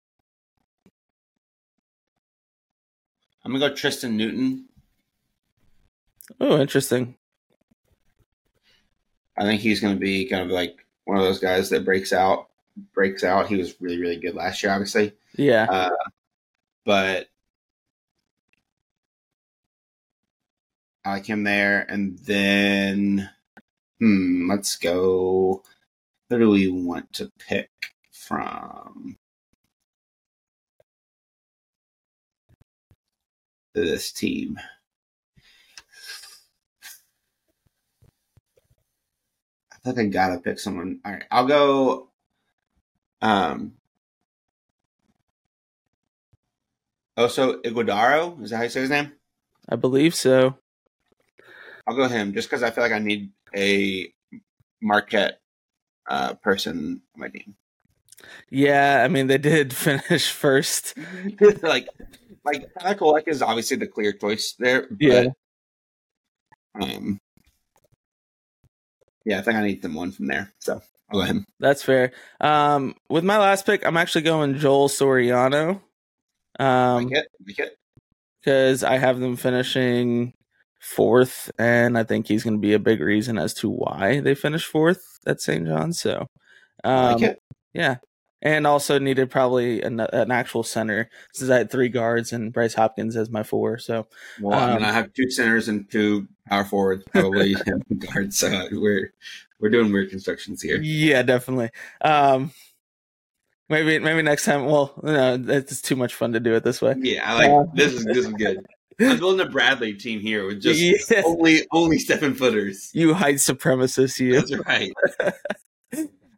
[3.44, 4.66] I'm gonna go Tristan Newton.
[6.40, 7.16] Oh, interesting.
[9.36, 12.48] I think he's gonna be kind of like one of those guys that breaks out.
[12.94, 13.48] Breaks out.
[13.48, 15.12] He was really, really good last year, obviously.
[15.36, 15.66] Yeah.
[15.68, 15.90] Uh,
[16.84, 17.28] but
[21.04, 21.80] I like him there.
[21.88, 23.28] And then,
[23.98, 25.62] hmm, let's go.
[26.30, 27.70] Who do we want to pick
[28.10, 29.18] from
[33.74, 34.58] this team?
[39.84, 41.00] I think I gotta pick someone.
[41.04, 42.08] All right, I'll go.
[43.20, 43.74] Um,
[47.18, 49.12] Oso Ighodaro is that how you say his name?
[49.68, 50.56] I believe so.
[51.86, 54.12] I'll go him just because I feel like I need a
[54.80, 55.40] Marquette
[56.08, 57.54] uh, person on my team.
[58.50, 60.94] Yeah, I mean they did finish first.
[61.62, 61.88] like,
[62.44, 62.66] like
[62.98, 64.88] Kolek is obviously the clear choice there.
[64.90, 65.26] But, Yeah.
[66.80, 67.18] Um.
[69.24, 70.52] Yeah, I think I need someone from there.
[70.58, 71.44] So I'll go him.
[71.60, 72.12] That's fair.
[72.40, 75.80] Um, with my last pick, I'm actually going Joel Soriano.
[76.58, 77.28] Um, like it.
[77.46, 77.76] Like it.
[78.40, 80.32] because I have them finishing
[80.80, 84.34] fourth, and I think he's going to be a big reason as to why they
[84.34, 85.66] finished fourth at St.
[85.66, 86.00] John's.
[86.00, 86.26] So,
[86.84, 87.38] um, like
[87.72, 87.96] yeah,
[88.42, 92.74] and also needed probably an, an actual center since I had three guards and Bryce
[92.74, 93.78] Hopkins as my four.
[93.78, 94.06] So,
[94.40, 97.54] Well, I mean, um, I have two centers and two power forwards, probably
[98.12, 98.38] guards.
[98.38, 99.12] So we're
[99.60, 100.80] we're doing weird constructions here.
[100.82, 101.70] yeah, definitely.
[102.00, 102.50] Um,
[103.68, 104.66] maybe maybe next time.
[104.66, 106.94] Well, no, it's too much fun to do it this way.
[106.98, 108.66] Yeah, I like Uh, this is this is good.
[109.00, 110.78] I'm building a Bradley team here with just
[111.10, 111.10] Yes.
[111.24, 112.90] only only seven footers.
[112.92, 114.34] you height supremacist, you.
[114.34, 114.92] That's right.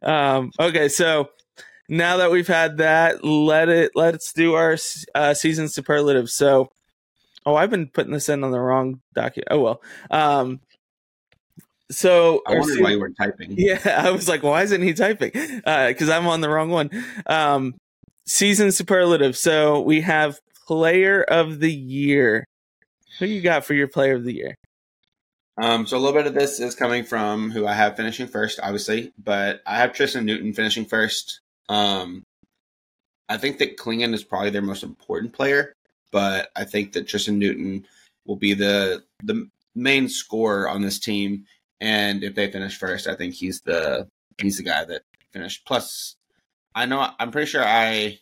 [0.01, 1.29] Um, okay, so
[1.89, 4.77] now that we've had that, let it let's do our
[5.13, 6.29] uh, season superlative.
[6.29, 6.71] So,
[7.45, 9.47] oh, I've been putting this in on the wrong document.
[9.51, 9.81] Oh well.
[10.09, 10.61] Um,
[11.91, 13.51] so I wondered se- why you were typing.
[13.57, 15.31] yeah, I was like, why isn't he typing?
[15.31, 16.89] Because I'm on the wrong one.
[17.27, 17.75] Um,
[18.25, 19.37] season superlative.
[19.37, 22.45] So we have player of the year.
[23.19, 24.55] Who you got for your player of the year?
[25.57, 28.59] Um, so a little bit of this is coming from who I have finishing first,
[28.61, 31.39] obviously, but I have Tristan Newton finishing first.
[31.69, 32.23] Um,
[33.27, 35.73] I think that Clingan is probably their most important player,
[36.11, 37.85] but I think that Tristan Newton
[38.25, 41.45] will be the the main scorer on this team.
[41.81, 44.07] And if they finish first, I think he's the
[44.41, 45.01] he's the guy that
[45.31, 45.65] finished.
[45.65, 46.15] Plus,
[46.73, 48.19] I know I'm pretty sure I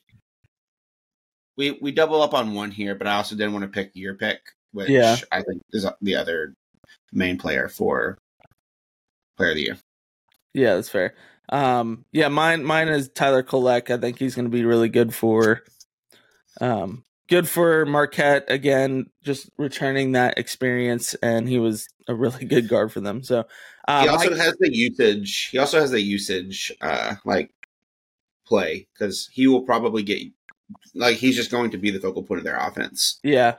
[1.57, 4.15] we we double up on one here, but I also didn't want to pick your
[4.15, 5.17] pick, which Yeah.
[5.31, 6.53] I think is the other
[7.11, 8.17] main player for
[9.37, 9.77] player of the year.
[10.53, 11.15] Yeah, that's fair.
[11.49, 13.89] Um, yeah, mine mine is Tyler Kolek.
[13.89, 15.61] I think he's going to be really good for,
[16.61, 19.07] um, good for Marquette again.
[19.23, 23.23] Just returning that experience, and he was a really good guard for them.
[23.23, 23.45] So,
[23.87, 25.49] um, he also I- has the usage.
[25.51, 27.51] He also has the usage, uh, like
[28.45, 30.21] play because he will probably get
[30.95, 33.19] like he's just going to be the focal point of their offense.
[33.23, 33.55] yeah,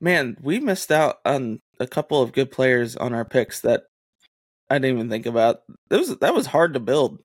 [0.00, 3.84] man, we missed out on a couple of good players on our picks that
[4.70, 5.60] I didn't even think about.
[5.88, 7.18] That was that was hard to build.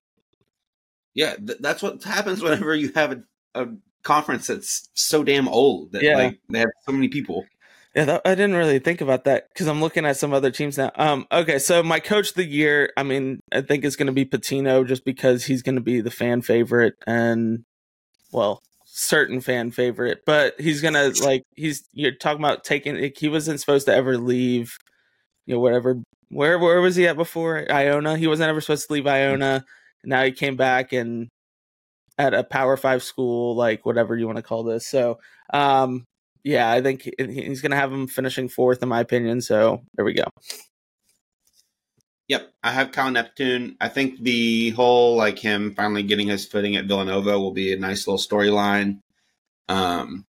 [1.13, 3.67] Yeah, th- that's what happens whenever you have a, a
[4.03, 6.17] conference that's so damn old that Yeah.
[6.17, 7.45] like they have so many people.
[7.95, 10.77] Yeah, that, I didn't really think about that because I'm looking at some other teams
[10.77, 10.91] now.
[10.95, 14.11] Um, okay, so my coach of the year, I mean, I think it's going to
[14.11, 17.63] be Pitino just because he's going to be the fan favorite and,
[18.33, 20.23] well, certain fan favorite.
[20.25, 22.99] But he's gonna like he's you're talking about taking.
[22.99, 24.77] Like, he wasn't supposed to ever leave,
[25.45, 26.01] you know, whatever
[26.35, 28.17] where where was he at before Iona?
[28.17, 29.63] He wasn't ever supposed to leave Iona.
[30.03, 31.29] Now he came back and
[32.17, 34.85] at a Power Five school, like whatever you want to call this.
[34.85, 35.19] So,
[35.53, 36.03] um,
[36.43, 39.39] yeah, I think he's going to have him finishing fourth, in my opinion.
[39.41, 40.25] So there we go.
[42.27, 43.77] Yep, I have Kyle Neptune.
[43.79, 47.79] I think the whole like him finally getting his footing at Villanova will be a
[47.79, 48.99] nice little storyline.
[49.69, 50.25] Um,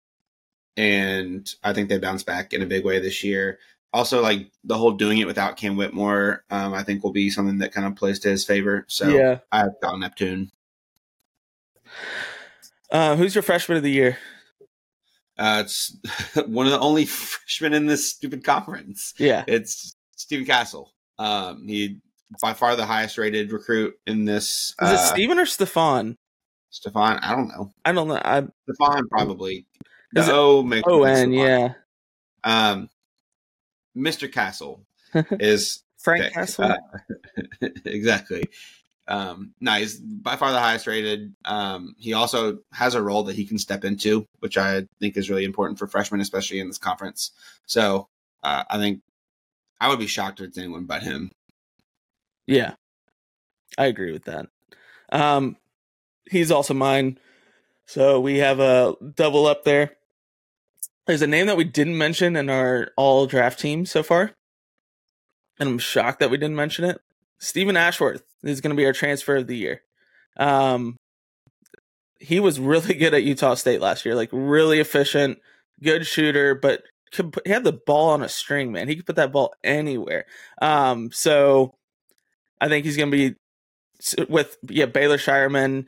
[0.76, 3.58] and I think they bounce back in a big way this year.
[3.96, 7.56] Also, like the whole doing it without Cam Whitmore, um, I think will be something
[7.60, 8.84] that kind of plays to his favor.
[8.88, 10.50] So yeah, I have Kyle Neptune.
[12.90, 14.18] Uh, who's your freshman of the year?
[15.38, 15.96] Uh, it's
[16.46, 19.14] one of the only freshmen in this stupid conference.
[19.16, 20.92] Yeah, it's Steven Castle.
[21.18, 21.96] Um, he
[22.42, 24.74] by far the highest rated recruit in this.
[24.82, 26.18] Is uh, it Steven or Stefan?
[26.68, 27.72] Stefan, I don't know.
[27.82, 28.20] I don't know.
[28.22, 29.64] I Stefan probably.
[30.12, 31.72] The Is O makes O N, yeah.
[32.44, 32.90] Um,
[33.96, 34.30] Mr.
[34.30, 36.32] Castle is Frank.
[36.32, 36.64] Castle.
[36.64, 36.76] Uh,
[37.84, 38.44] exactly.
[39.08, 41.34] Um, no, he's by far the highest rated.
[41.44, 45.30] Um, he also has a role that he can step into, which I think is
[45.30, 47.30] really important for freshmen, especially in this conference.
[47.66, 48.08] So
[48.42, 49.02] uh, I think
[49.80, 51.30] I would be shocked if it's anyone but him.
[52.46, 52.74] Yeah,
[53.78, 54.46] I agree with that.
[55.10, 55.56] Um,
[56.28, 57.18] he's also mine.
[57.86, 59.95] So we have a double up there.
[61.06, 64.32] There's a name that we didn't mention in our all draft team so far.
[65.58, 67.00] And I'm shocked that we didn't mention it.
[67.38, 69.82] Stephen Ashworth is going to be our transfer of the year.
[70.36, 70.96] Um,
[72.18, 75.38] he was really good at Utah State last year, like really efficient,
[75.82, 78.88] good shooter, but could he had the ball on a string, man.
[78.88, 80.26] He could put that ball anywhere.
[80.60, 81.76] Um, so
[82.60, 85.86] I think he's going to be with yeah Baylor Scheierman,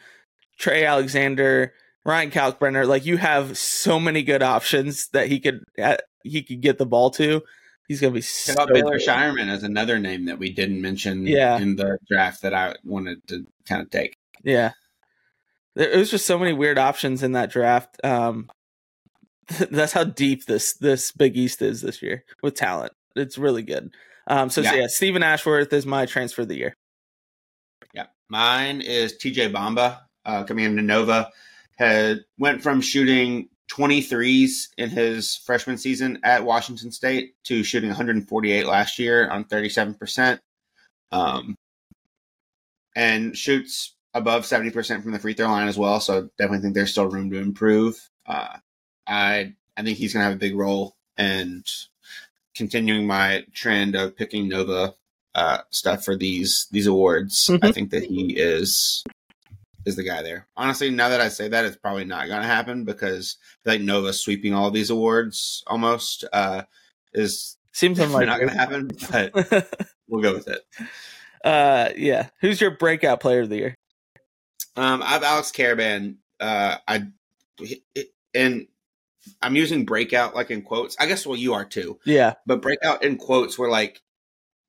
[0.59, 1.75] Trey Alexander,
[2.09, 2.89] Ryan Kalkbrenner.
[2.89, 6.87] Like you have so many good options that he could uh, he could get the
[6.87, 7.43] ball to.
[7.87, 8.23] He's going to be.
[8.23, 11.59] So about Baylor Scheierman as another name that we didn't mention yeah.
[11.59, 14.15] in the draft that I wanted to kind of take.
[14.43, 14.73] Yeah,
[15.75, 18.01] there was just so many weird options in that draft.
[18.03, 18.49] Um,
[19.71, 22.95] that's how deep this this Big East is this year with talent.
[23.17, 23.93] It's really good.
[24.27, 24.71] Um, so yeah.
[24.71, 26.75] so yeah, Stephen Ashworth is my transfer of the year.
[27.93, 31.31] Yeah, mine is TJ Bamba uh, coming into Nova.
[31.79, 38.67] Had went from shooting 23s in his freshman season at Washington State to shooting 148
[38.67, 40.41] last year on 37%.
[41.13, 41.55] Um,
[42.97, 46.01] and shoots above 70% from the free throw line as well.
[46.01, 47.97] So definitely think there's still room to improve.
[48.27, 48.57] Uh,
[49.07, 51.65] I I think he's going to have a big role and
[52.55, 54.95] continuing my trend of picking Nova
[55.35, 57.47] uh, stuff for these these awards.
[57.47, 57.65] Mm-hmm.
[57.65, 59.05] I think that he is
[59.85, 60.47] is the guy there.
[60.57, 64.13] Honestly, now that I say that, it's probably not going to happen because like Nova
[64.13, 66.63] sweeping all these awards almost uh,
[67.13, 68.91] is seems like not going to happen.
[69.11, 69.69] But
[70.09, 70.65] we'll go with it.
[71.45, 72.29] Uh, yeah.
[72.41, 73.75] Who's your breakout player of the year?
[74.77, 76.17] Um, I have Alex Karaban.
[76.41, 77.09] Uh, I
[78.35, 78.67] and
[79.43, 80.97] I'm using breakout like in quotes.
[80.99, 81.99] I guess well you are too.
[82.05, 82.35] Yeah.
[82.47, 84.01] But breakout in quotes were like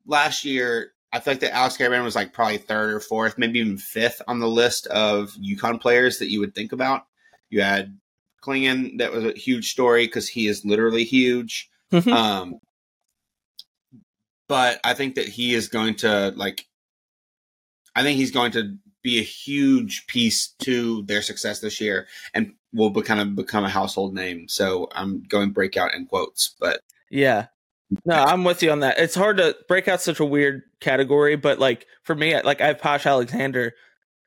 [0.05, 3.59] last year I feel like that Alex Karaban was like probably third or fourth, maybe
[3.59, 7.03] even fifth on the list of UConn players that you would think about.
[7.49, 7.97] You had
[8.43, 11.69] Clingan, that was a huge story because he is literally huge.
[11.91, 12.13] Mm-hmm.
[12.13, 12.59] Um,
[14.47, 16.65] but I think that he is going to like.
[17.95, 22.53] I think he's going to be a huge piece to their success this year, and
[22.73, 24.47] will be, kind of become a household name.
[24.47, 27.47] So I'm going breakout in quotes, but yeah,
[28.05, 28.99] no, I'm with you on that.
[28.99, 32.67] It's hard to break out such a weird category, but like for me, like I
[32.67, 33.73] have Posh Alexander.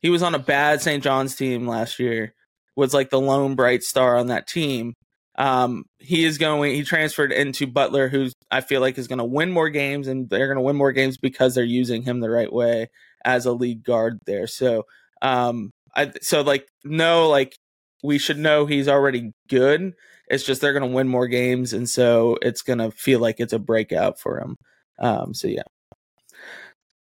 [0.00, 1.02] He was on a bad St.
[1.02, 2.34] John's team last year.
[2.74, 4.94] Was like the lone bright star on that team.
[5.38, 6.74] Um, he is going.
[6.74, 10.28] He transferred into Butler, who's I feel like is going to win more games, and
[10.28, 12.88] they're going to win more games because they're using him the right way
[13.24, 14.46] as a lead guard there.
[14.46, 14.84] So,
[15.22, 17.56] um, I so like no, like
[18.02, 19.94] we should know he's already good.
[20.28, 23.38] It's just they're going to win more games, and so it's going to feel like
[23.38, 24.56] it's a breakout for him.
[24.98, 25.62] Um, so yeah,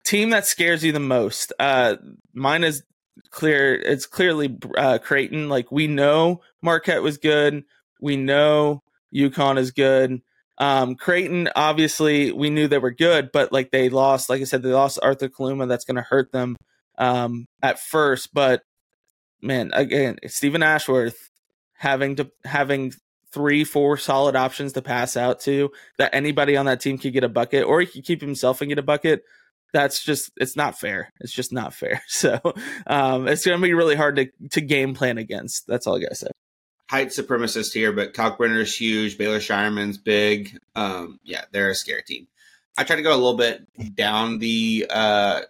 [0.03, 1.53] team that scares you the most.
[1.59, 1.97] Uh,
[2.34, 2.84] mine is
[3.30, 3.76] clear.
[3.76, 5.49] It's clearly uh, Creighton.
[5.49, 7.63] Like we know Marquette was good.
[8.01, 8.82] We know
[9.13, 10.22] UConn is good.
[10.57, 14.61] Um, Creighton, obviously, we knew they were good, but like they lost, like I said,
[14.61, 15.67] they lost Arthur Kaluma.
[15.67, 16.55] That's going to hurt them
[16.97, 18.34] um, at first.
[18.34, 18.61] But
[19.41, 21.32] man, again, Stephen Ashworth
[21.74, 22.93] having to having
[23.32, 27.23] three, four solid options to pass out to that anybody on that team could get
[27.23, 29.23] a bucket, or he could keep himself and get a bucket.
[29.73, 31.13] That's just it's not fair.
[31.21, 32.01] It's just not fair.
[32.07, 32.39] So
[32.88, 35.67] um, it's going to be really hard to to game plan against.
[35.67, 36.27] That's all I gotta say.
[36.89, 39.17] Height supremacist here, but Kalkbrenner is huge.
[39.17, 40.57] Baylor Scheierman's big.
[40.75, 42.27] Um, yeah, they're a scary team.
[42.77, 43.65] I tried to go a little bit
[43.95, 45.41] down the uh,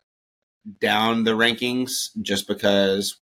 [0.80, 3.18] down the rankings just because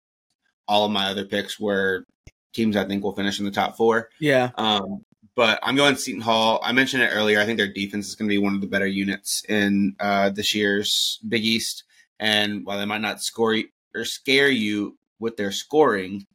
[0.68, 2.06] all of my other picks were
[2.54, 4.10] teams I think will finish in the top four.
[4.20, 4.52] Yeah.
[4.56, 6.60] Um, but I'm going Seton Hall.
[6.64, 7.40] I mentioned it earlier.
[7.40, 10.32] I think their defense is going to be one of the better units in uh,
[10.32, 11.84] this year's Big East.
[12.20, 13.56] And while they might not score
[13.96, 16.28] or scare you with their scoring,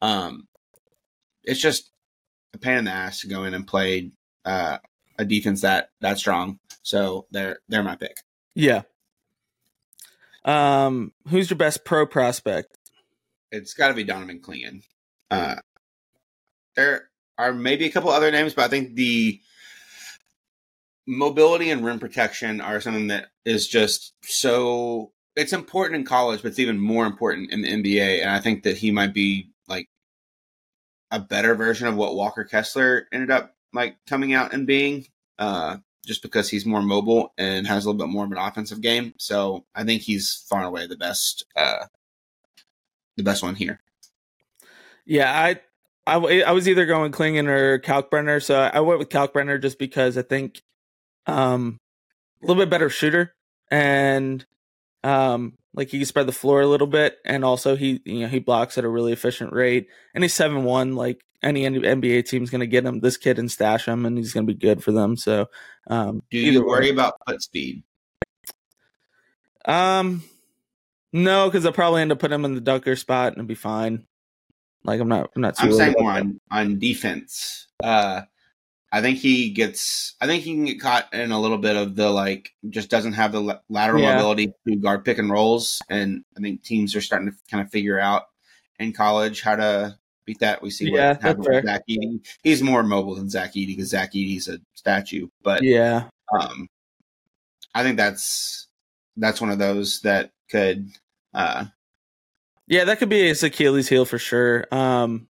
[0.00, 0.48] um,
[1.44, 1.90] it's just
[2.54, 4.10] a pain in the ass to go in and play
[4.44, 4.78] uh,
[5.18, 6.58] a defense that that strong.
[6.82, 8.16] So they're they're my pick.
[8.54, 8.82] Yeah.
[10.44, 12.78] Um, who's your best pro prospect?
[13.50, 14.82] It's got to be Donovan Clingan.
[15.30, 15.56] Uh,
[16.76, 17.08] there
[17.38, 19.40] are maybe a couple other names, but I think the
[21.06, 26.48] mobility and rim protection are something that is just so it's important in college, but
[26.48, 28.22] it's even more important in the NBA.
[28.22, 29.88] And I think that he might be like
[31.10, 35.06] a better version of what Walker Kessler ended up like coming out and being.
[35.38, 38.80] Uh, just because he's more mobile and has a little bit more of an offensive
[38.80, 39.12] game.
[39.18, 41.86] So I think he's far and away the best, uh,
[43.16, 43.80] the best one here.
[45.06, 45.60] Yeah, I,
[46.06, 50.18] I, I was either going Clingan or Kalkbrenner, so I went with Kalkbrenner just because
[50.18, 50.60] I think,
[51.26, 51.78] um,
[52.42, 53.34] a little bit better shooter
[53.70, 54.44] and,
[55.04, 58.28] um, like he can spread the floor a little bit, and also he, you know,
[58.28, 60.96] he blocks at a really efficient rate, and he's seven one.
[60.96, 64.32] Like any NBA team's going to get him this kid and stash him, and he's
[64.32, 65.16] going to be good for them.
[65.16, 65.46] So,
[65.86, 66.90] um, do you worry way.
[66.90, 67.82] about foot speed?
[69.66, 70.24] Um,
[71.12, 73.54] no, because I'll probably end up putting him in the dunker spot and it'll be
[73.54, 74.04] fine.
[74.86, 75.54] Like I'm not, I'm not.
[75.58, 77.66] I'm saying more on on defense.
[77.82, 78.22] Uh,
[78.92, 80.14] I think he gets.
[80.20, 83.14] I think he can get caught in a little bit of the like, just doesn't
[83.14, 84.14] have the lateral yeah.
[84.14, 87.70] mobility to guard pick and rolls, and I think teams are starting to kind of
[87.70, 88.22] figure out
[88.78, 90.62] in college how to beat that.
[90.62, 92.26] We see yeah, what happened with Zach Edey.
[92.44, 95.28] He's more mobile than Zach Edey because Zach Edey's a statue.
[95.42, 96.08] But yeah,
[96.38, 96.68] um,
[97.74, 98.68] I think that's
[99.16, 100.88] that's one of those that could.
[101.34, 101.66] Uh,
[102.66, 104.66] yeah, that could be his Achilles heel for sure.
[104.72, 105.28] Um,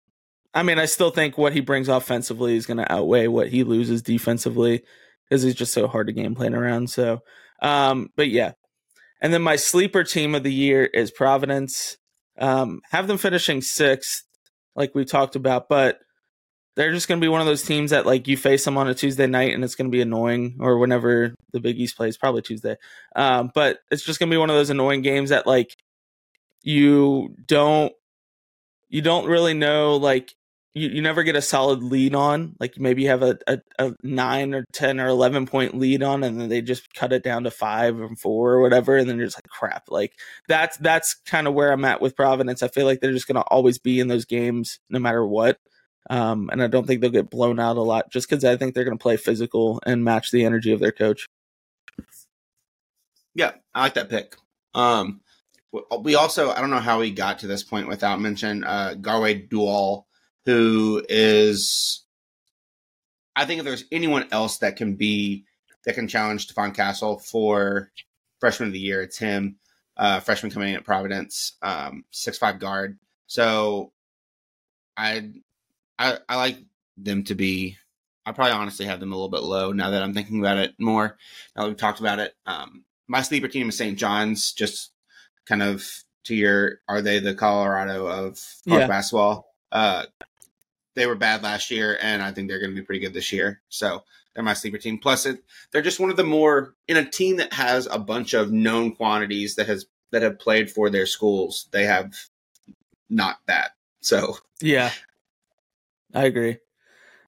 [0.53, 3.63] I mean, I still think what he brings offensively is going to outweigh what he
[3.63, 4.83] loses defensively
[5.29, 6.89] because he's just so hard to game plan around.
[6.89, 7.19] So,
[7.61, 8.51] um, but yeah.
[9.21, 11.97] And then my sleeper team of the year is Providence.
[12.37, 14.23] Um, have them finishing sixth
[14.75, 15.99] like we talked about, but
[16.75, 18.87] they're just going to be one of those teams that like you face them on
[18.87, 22.17] a Tuesday night and it's going to be annoying or whenever the Big East plays,
[22.17, 22.77] probably Tuesday.
[23.15, 25.75] Um, but it's just going to be one of those annoying games that like
[26.63, 27.93] you don't
[28.89, 30.35] you don't really know like
[30.73, 32.55] you, you never get a solid lead on.
[32.59, 36.23] Like maybe you have a, a, a, nine or ten or eleven point lead on,
[36.23, 39.17] and then they just cut it down to five or four or whatever, and then
[39.17, 39.89] you're just like crap.
[39.89, 40.13] Like
[40.47, 42.63] that's that's kind of where I'm at with Providence.
[42.63, 45.59] I feel like they're just gonna always be in those games no matter what.
[46.09, 48.73] Um, and I don't think they'll get blown out a lot just because I think
[48.73, 51.27] they're gonna play physical and match the energy of their coach.
[53.35, 54.35] Yeah, I like that pick.
[54.73, 55.21] Um,
[56.01, 59.49] we also I don't know how we got to this point without mention uh, Garwey
[59.49, 60.07] Dual
[60.45, 62.03] who is
[63.35, 65.45] I think if there's anyone else that can be
[65.85, 67.91] that can challenge Stephon Castle for
[68.39, 69.57] freshman of the year, it's him.
[69.97, 72.97] Uh, freshman coming in at Providence, um, six five guard.
[73.27, 73.91] So
[74.97, 75.31] I,
[75.99, 76.57] I I like
[76.97, 77.77] them to be.
[78.25, 80.75] I probably honestly have them a little bit low now that I'm thinking about it
[80.79, 81.17] more.
[81.55, 83.97] Now that we've talked about it, um, my sleeper team is St.
[83.97, 84.53] John's.
[84.53, 84.91] Just
[85.45, 85.85] kind of
[86.25, 88.87] to your, are they the Colorado of yeah.
[88.87, 89.47] basketball?
[89.71, 90.05] Uh,
[90.95, 93.31] they were bad last year, and I think they're going to be pretty good this
[93.31, 93.61] year.
[93.69, 94.97] So they're my sleeper team.
[94.97, 98.33] Plus, it, they're just one of the more in a team that has a bunch
[98.33, 101.67] of known quantities that has that have played for their schools.
[101.71, 102.13] They have
[103.09, 103.71] not that.
[104.01, 104.91] So yeah,
[106.13, 106.57] I agree.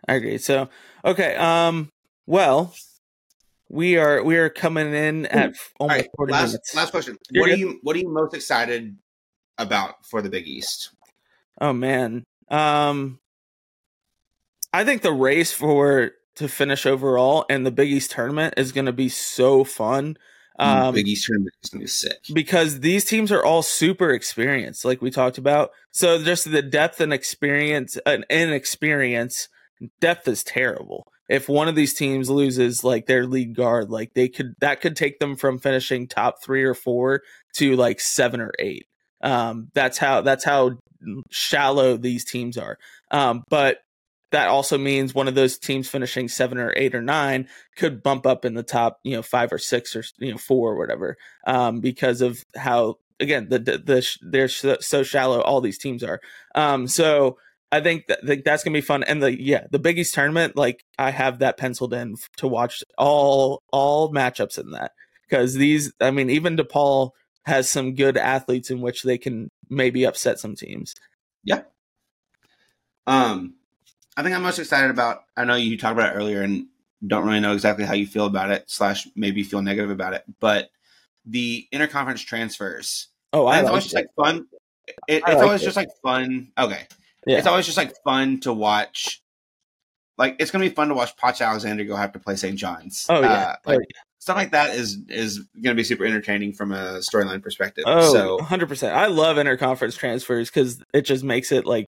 [0.07, 0.37] I agree.
[0.37, 0.69] So
[1.05, 1.89] okay, um,
[2.25, 2.73] well,
[3.73, 6.75] we are we are coming in at almost right, forty last, minutes.
[6.75, 7.53] Last question: You're What good?
[7.55, 8.95] are you What are you most excited
[9.57, 10.91] about for the Big East?
[11.59, 13.19] Oh man, um,
[14.71, 18.85] I think the race for to finish overall and the Big East tournament is going
[18.85, 20.17] to be so fun.
[20.59, 24.11] Um, Big East tournament is going to be sick because these teams are all super
[24.11, 25.71] experienced, like we talked about.
[25.89, 29.49] So just the depth and experience and inexperience,
[29.99, 31.07] depth is terrible.
[31.29, 34.95] If one of these teams loses like their lead guard, like they could that could
[34.95, 37.21] take them from finishing top three or four
[37.55, 38.87] to like seven or eight.
[39.21, 40.77] Um, that's how that's how
[41.31, 42.77] shallow these teams are.
[43.11, 43.79] Um, but
[44.31, 47.47] that also means one of those teams finishing seven or eight or nine
[47.77, 50.71] could bump up in the top, you know, five or six or you know four
[50.71, 55.77] or whatever, um, because of how again the the, the they're so, shallow all these
[55.77, 56.19] teams are.
[56.55, 57.37] Um, so
[57.73, 59.01] I think that think that's gonna be fun.
[59.01, 62.83] And the yeah, the Big East tournament, like I have that penciled in to watch
[62.99, 64.91] all all matchups in that
[65.27, 67.09] because these, I mean, even DePaul
[67.47, 70.93] has some good athletes in which they can maybe upset some teams.
[71.43, 71.63] Yeah.
[73.07, 73.55] Um,
[74.15, 75.23] I think I'm most excited about.
[75.35, 76.67] I know you talked about it earlier, and
[77.07, 78.65] don't really know exactly how you feel about it.
[78.69, 80.69] Slash, maybe feel negative about it, but
[81.25, 83.07] the interconference transfers.
[83.33, 83.97] Oh, I it's always just it.
[83.97, 84.45] like fun.
[85.07, 85.65] It, it's always it.
[85.65, 86.51] just like fun.
[86.55, 86.83] Okay,
[87.25, 87.37] Yeah.
[87.37, 89.21] it's always just like fun to watch.
[90.17, 92.55] Like it's gonna be fun to watch Posh Alexander go have to play St.
[92.57, 93.05] John's.
[93.09, 96.71] Oh yeah, Uh, like oh, stuff like that is is gonna be super entertaining from
[96.71, 97.83] a storyline perspective.
[97.87, 98.91] Oh, so 100%.
[98.93, 101.87] I love interconference transfers because it just makes it like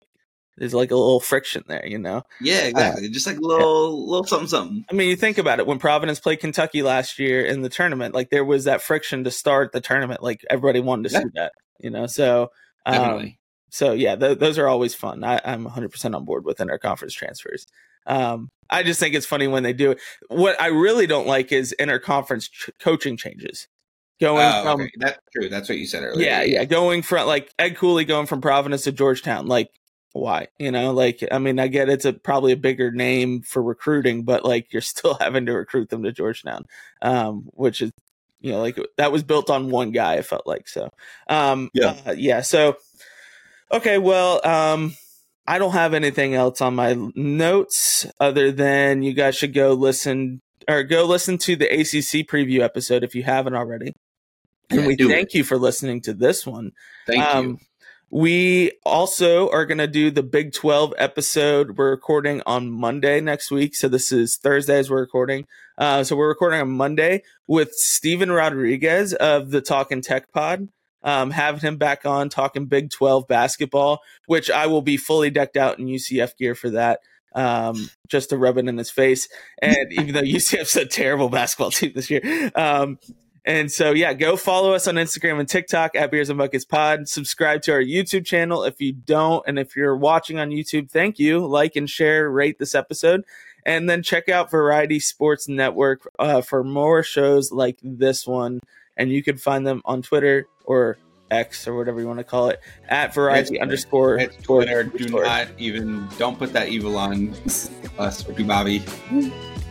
[0.56, 2.22] there's like a little friction there, you know?
[2.40, 3.08] yeah, exactly.
[3.10, 4.84] just like little little something something.
[4.90, 8.14] I mean, you think about it when Providence played Kentucky last year in the tournament,
[8.14, 10.22] like there was that friction to start the tournament.
[10.22, 11.20] Like everybody wanted to Yeah.
[11.22, 12.06] see that, you know?
[12.06, 12.52] So,
[12.86, 13.34] um.
[13.74, 15.24] So yeah, th- those are always fun.
[15.24, 17.66] I- I'm 100% on board with interconference transfers.
[18.06, 20.00] Um, I just think it's funny when they do it.
[20.28, 23.66] What I really don't like is interconference ch- coaching changes.
[24.20, 24.90] Going Oh, from okay.
[24.98, 25.48] That's true.
[25.48, 26.24] That's what you said earlier.
[26.24, 29.70] yeah, yeah, going from like Ed Cooley going from Providence to Georgetown, like
[30.12, 30.46] why?
[30.60, 34.22] You know, like I mean, I get it's a probably a bigger name for recruiting,
[34.22, 36.64] but like you're still having to recruit them to Georgetown,
[37.02, 37.90] um, which is
[38.40, 40.14] you know like that was built on one guy.
[40.14, 40.90] I felt like so.
[41.28, 41.96] Um, Yeah.
[42.06, 42.42] uh, yeah.
[42.42, 42.76] So
[43.70, 44.96] okay, well, um,
[45.46, 50.40] I don't have anything else on my notes other than you guys should go listen
[50.68, 53.92] or go listen to the ACC preview episode if you haven't already.
[54.70, 56.72] And Yeah, we do thank you for listening to this one.
[57.06, 57.28] Thank you.
[57.28, 57.58] Um,
[58.10, 61.76] we also are going to do the Big 12 episode.
[61.76, 63.74] We're recording on Monday next week.
[63.74, 65.46] So this is Thursday as we're recording.
[65.76, 70.68] Uh, so we're recording on Monday with Steven Rodriguez of the Talk and Tech Pod.
[71.04, 75.56] Um, having him back on talking Big 12 basketball, which I will be fully decked
[75.56, 77.00] out in UCF gear for that.
[77.34, 79.28] Um, just to rub it in his face.
[79.60, 82.98] And even though UCF's a terrible basketball team this year, um,
[83.46, 87.08] and so, yeah, go follow us on Instagram and TikTok at Beers and Buckets Pod.
[87.08, 89.44] Subscribe to our YouTube channel if you don't.
[89.46, 91.46] And if you're watching on YouTube, thank you.
[91.46, 93.24] Like and share, rate this episode.
[93.66, 98.60] And then check out Variety Sports Network uh, for more shows like this one.
[98.96, 100.98] And you can find them on Twitter or
[101.30, 104.84] X or whatever you want to call it at Variety It's- underscore It's Twitter.
[104.84, 105.24] Do underscore.
[105.24, 107.34] not even don't put that evil on
[107.98, 108.82] us or Bobby.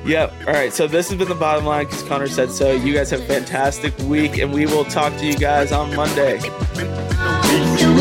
[0.05, 0.33] Yep.
[0.47, 0.73] All right.
[0.73, 2.71] So this has been the bottom line because Conner said so.
[2.73, 6.39] You guys have a fantastic week, and we will talk to you guys on Monday.
[6.41, 7.93] You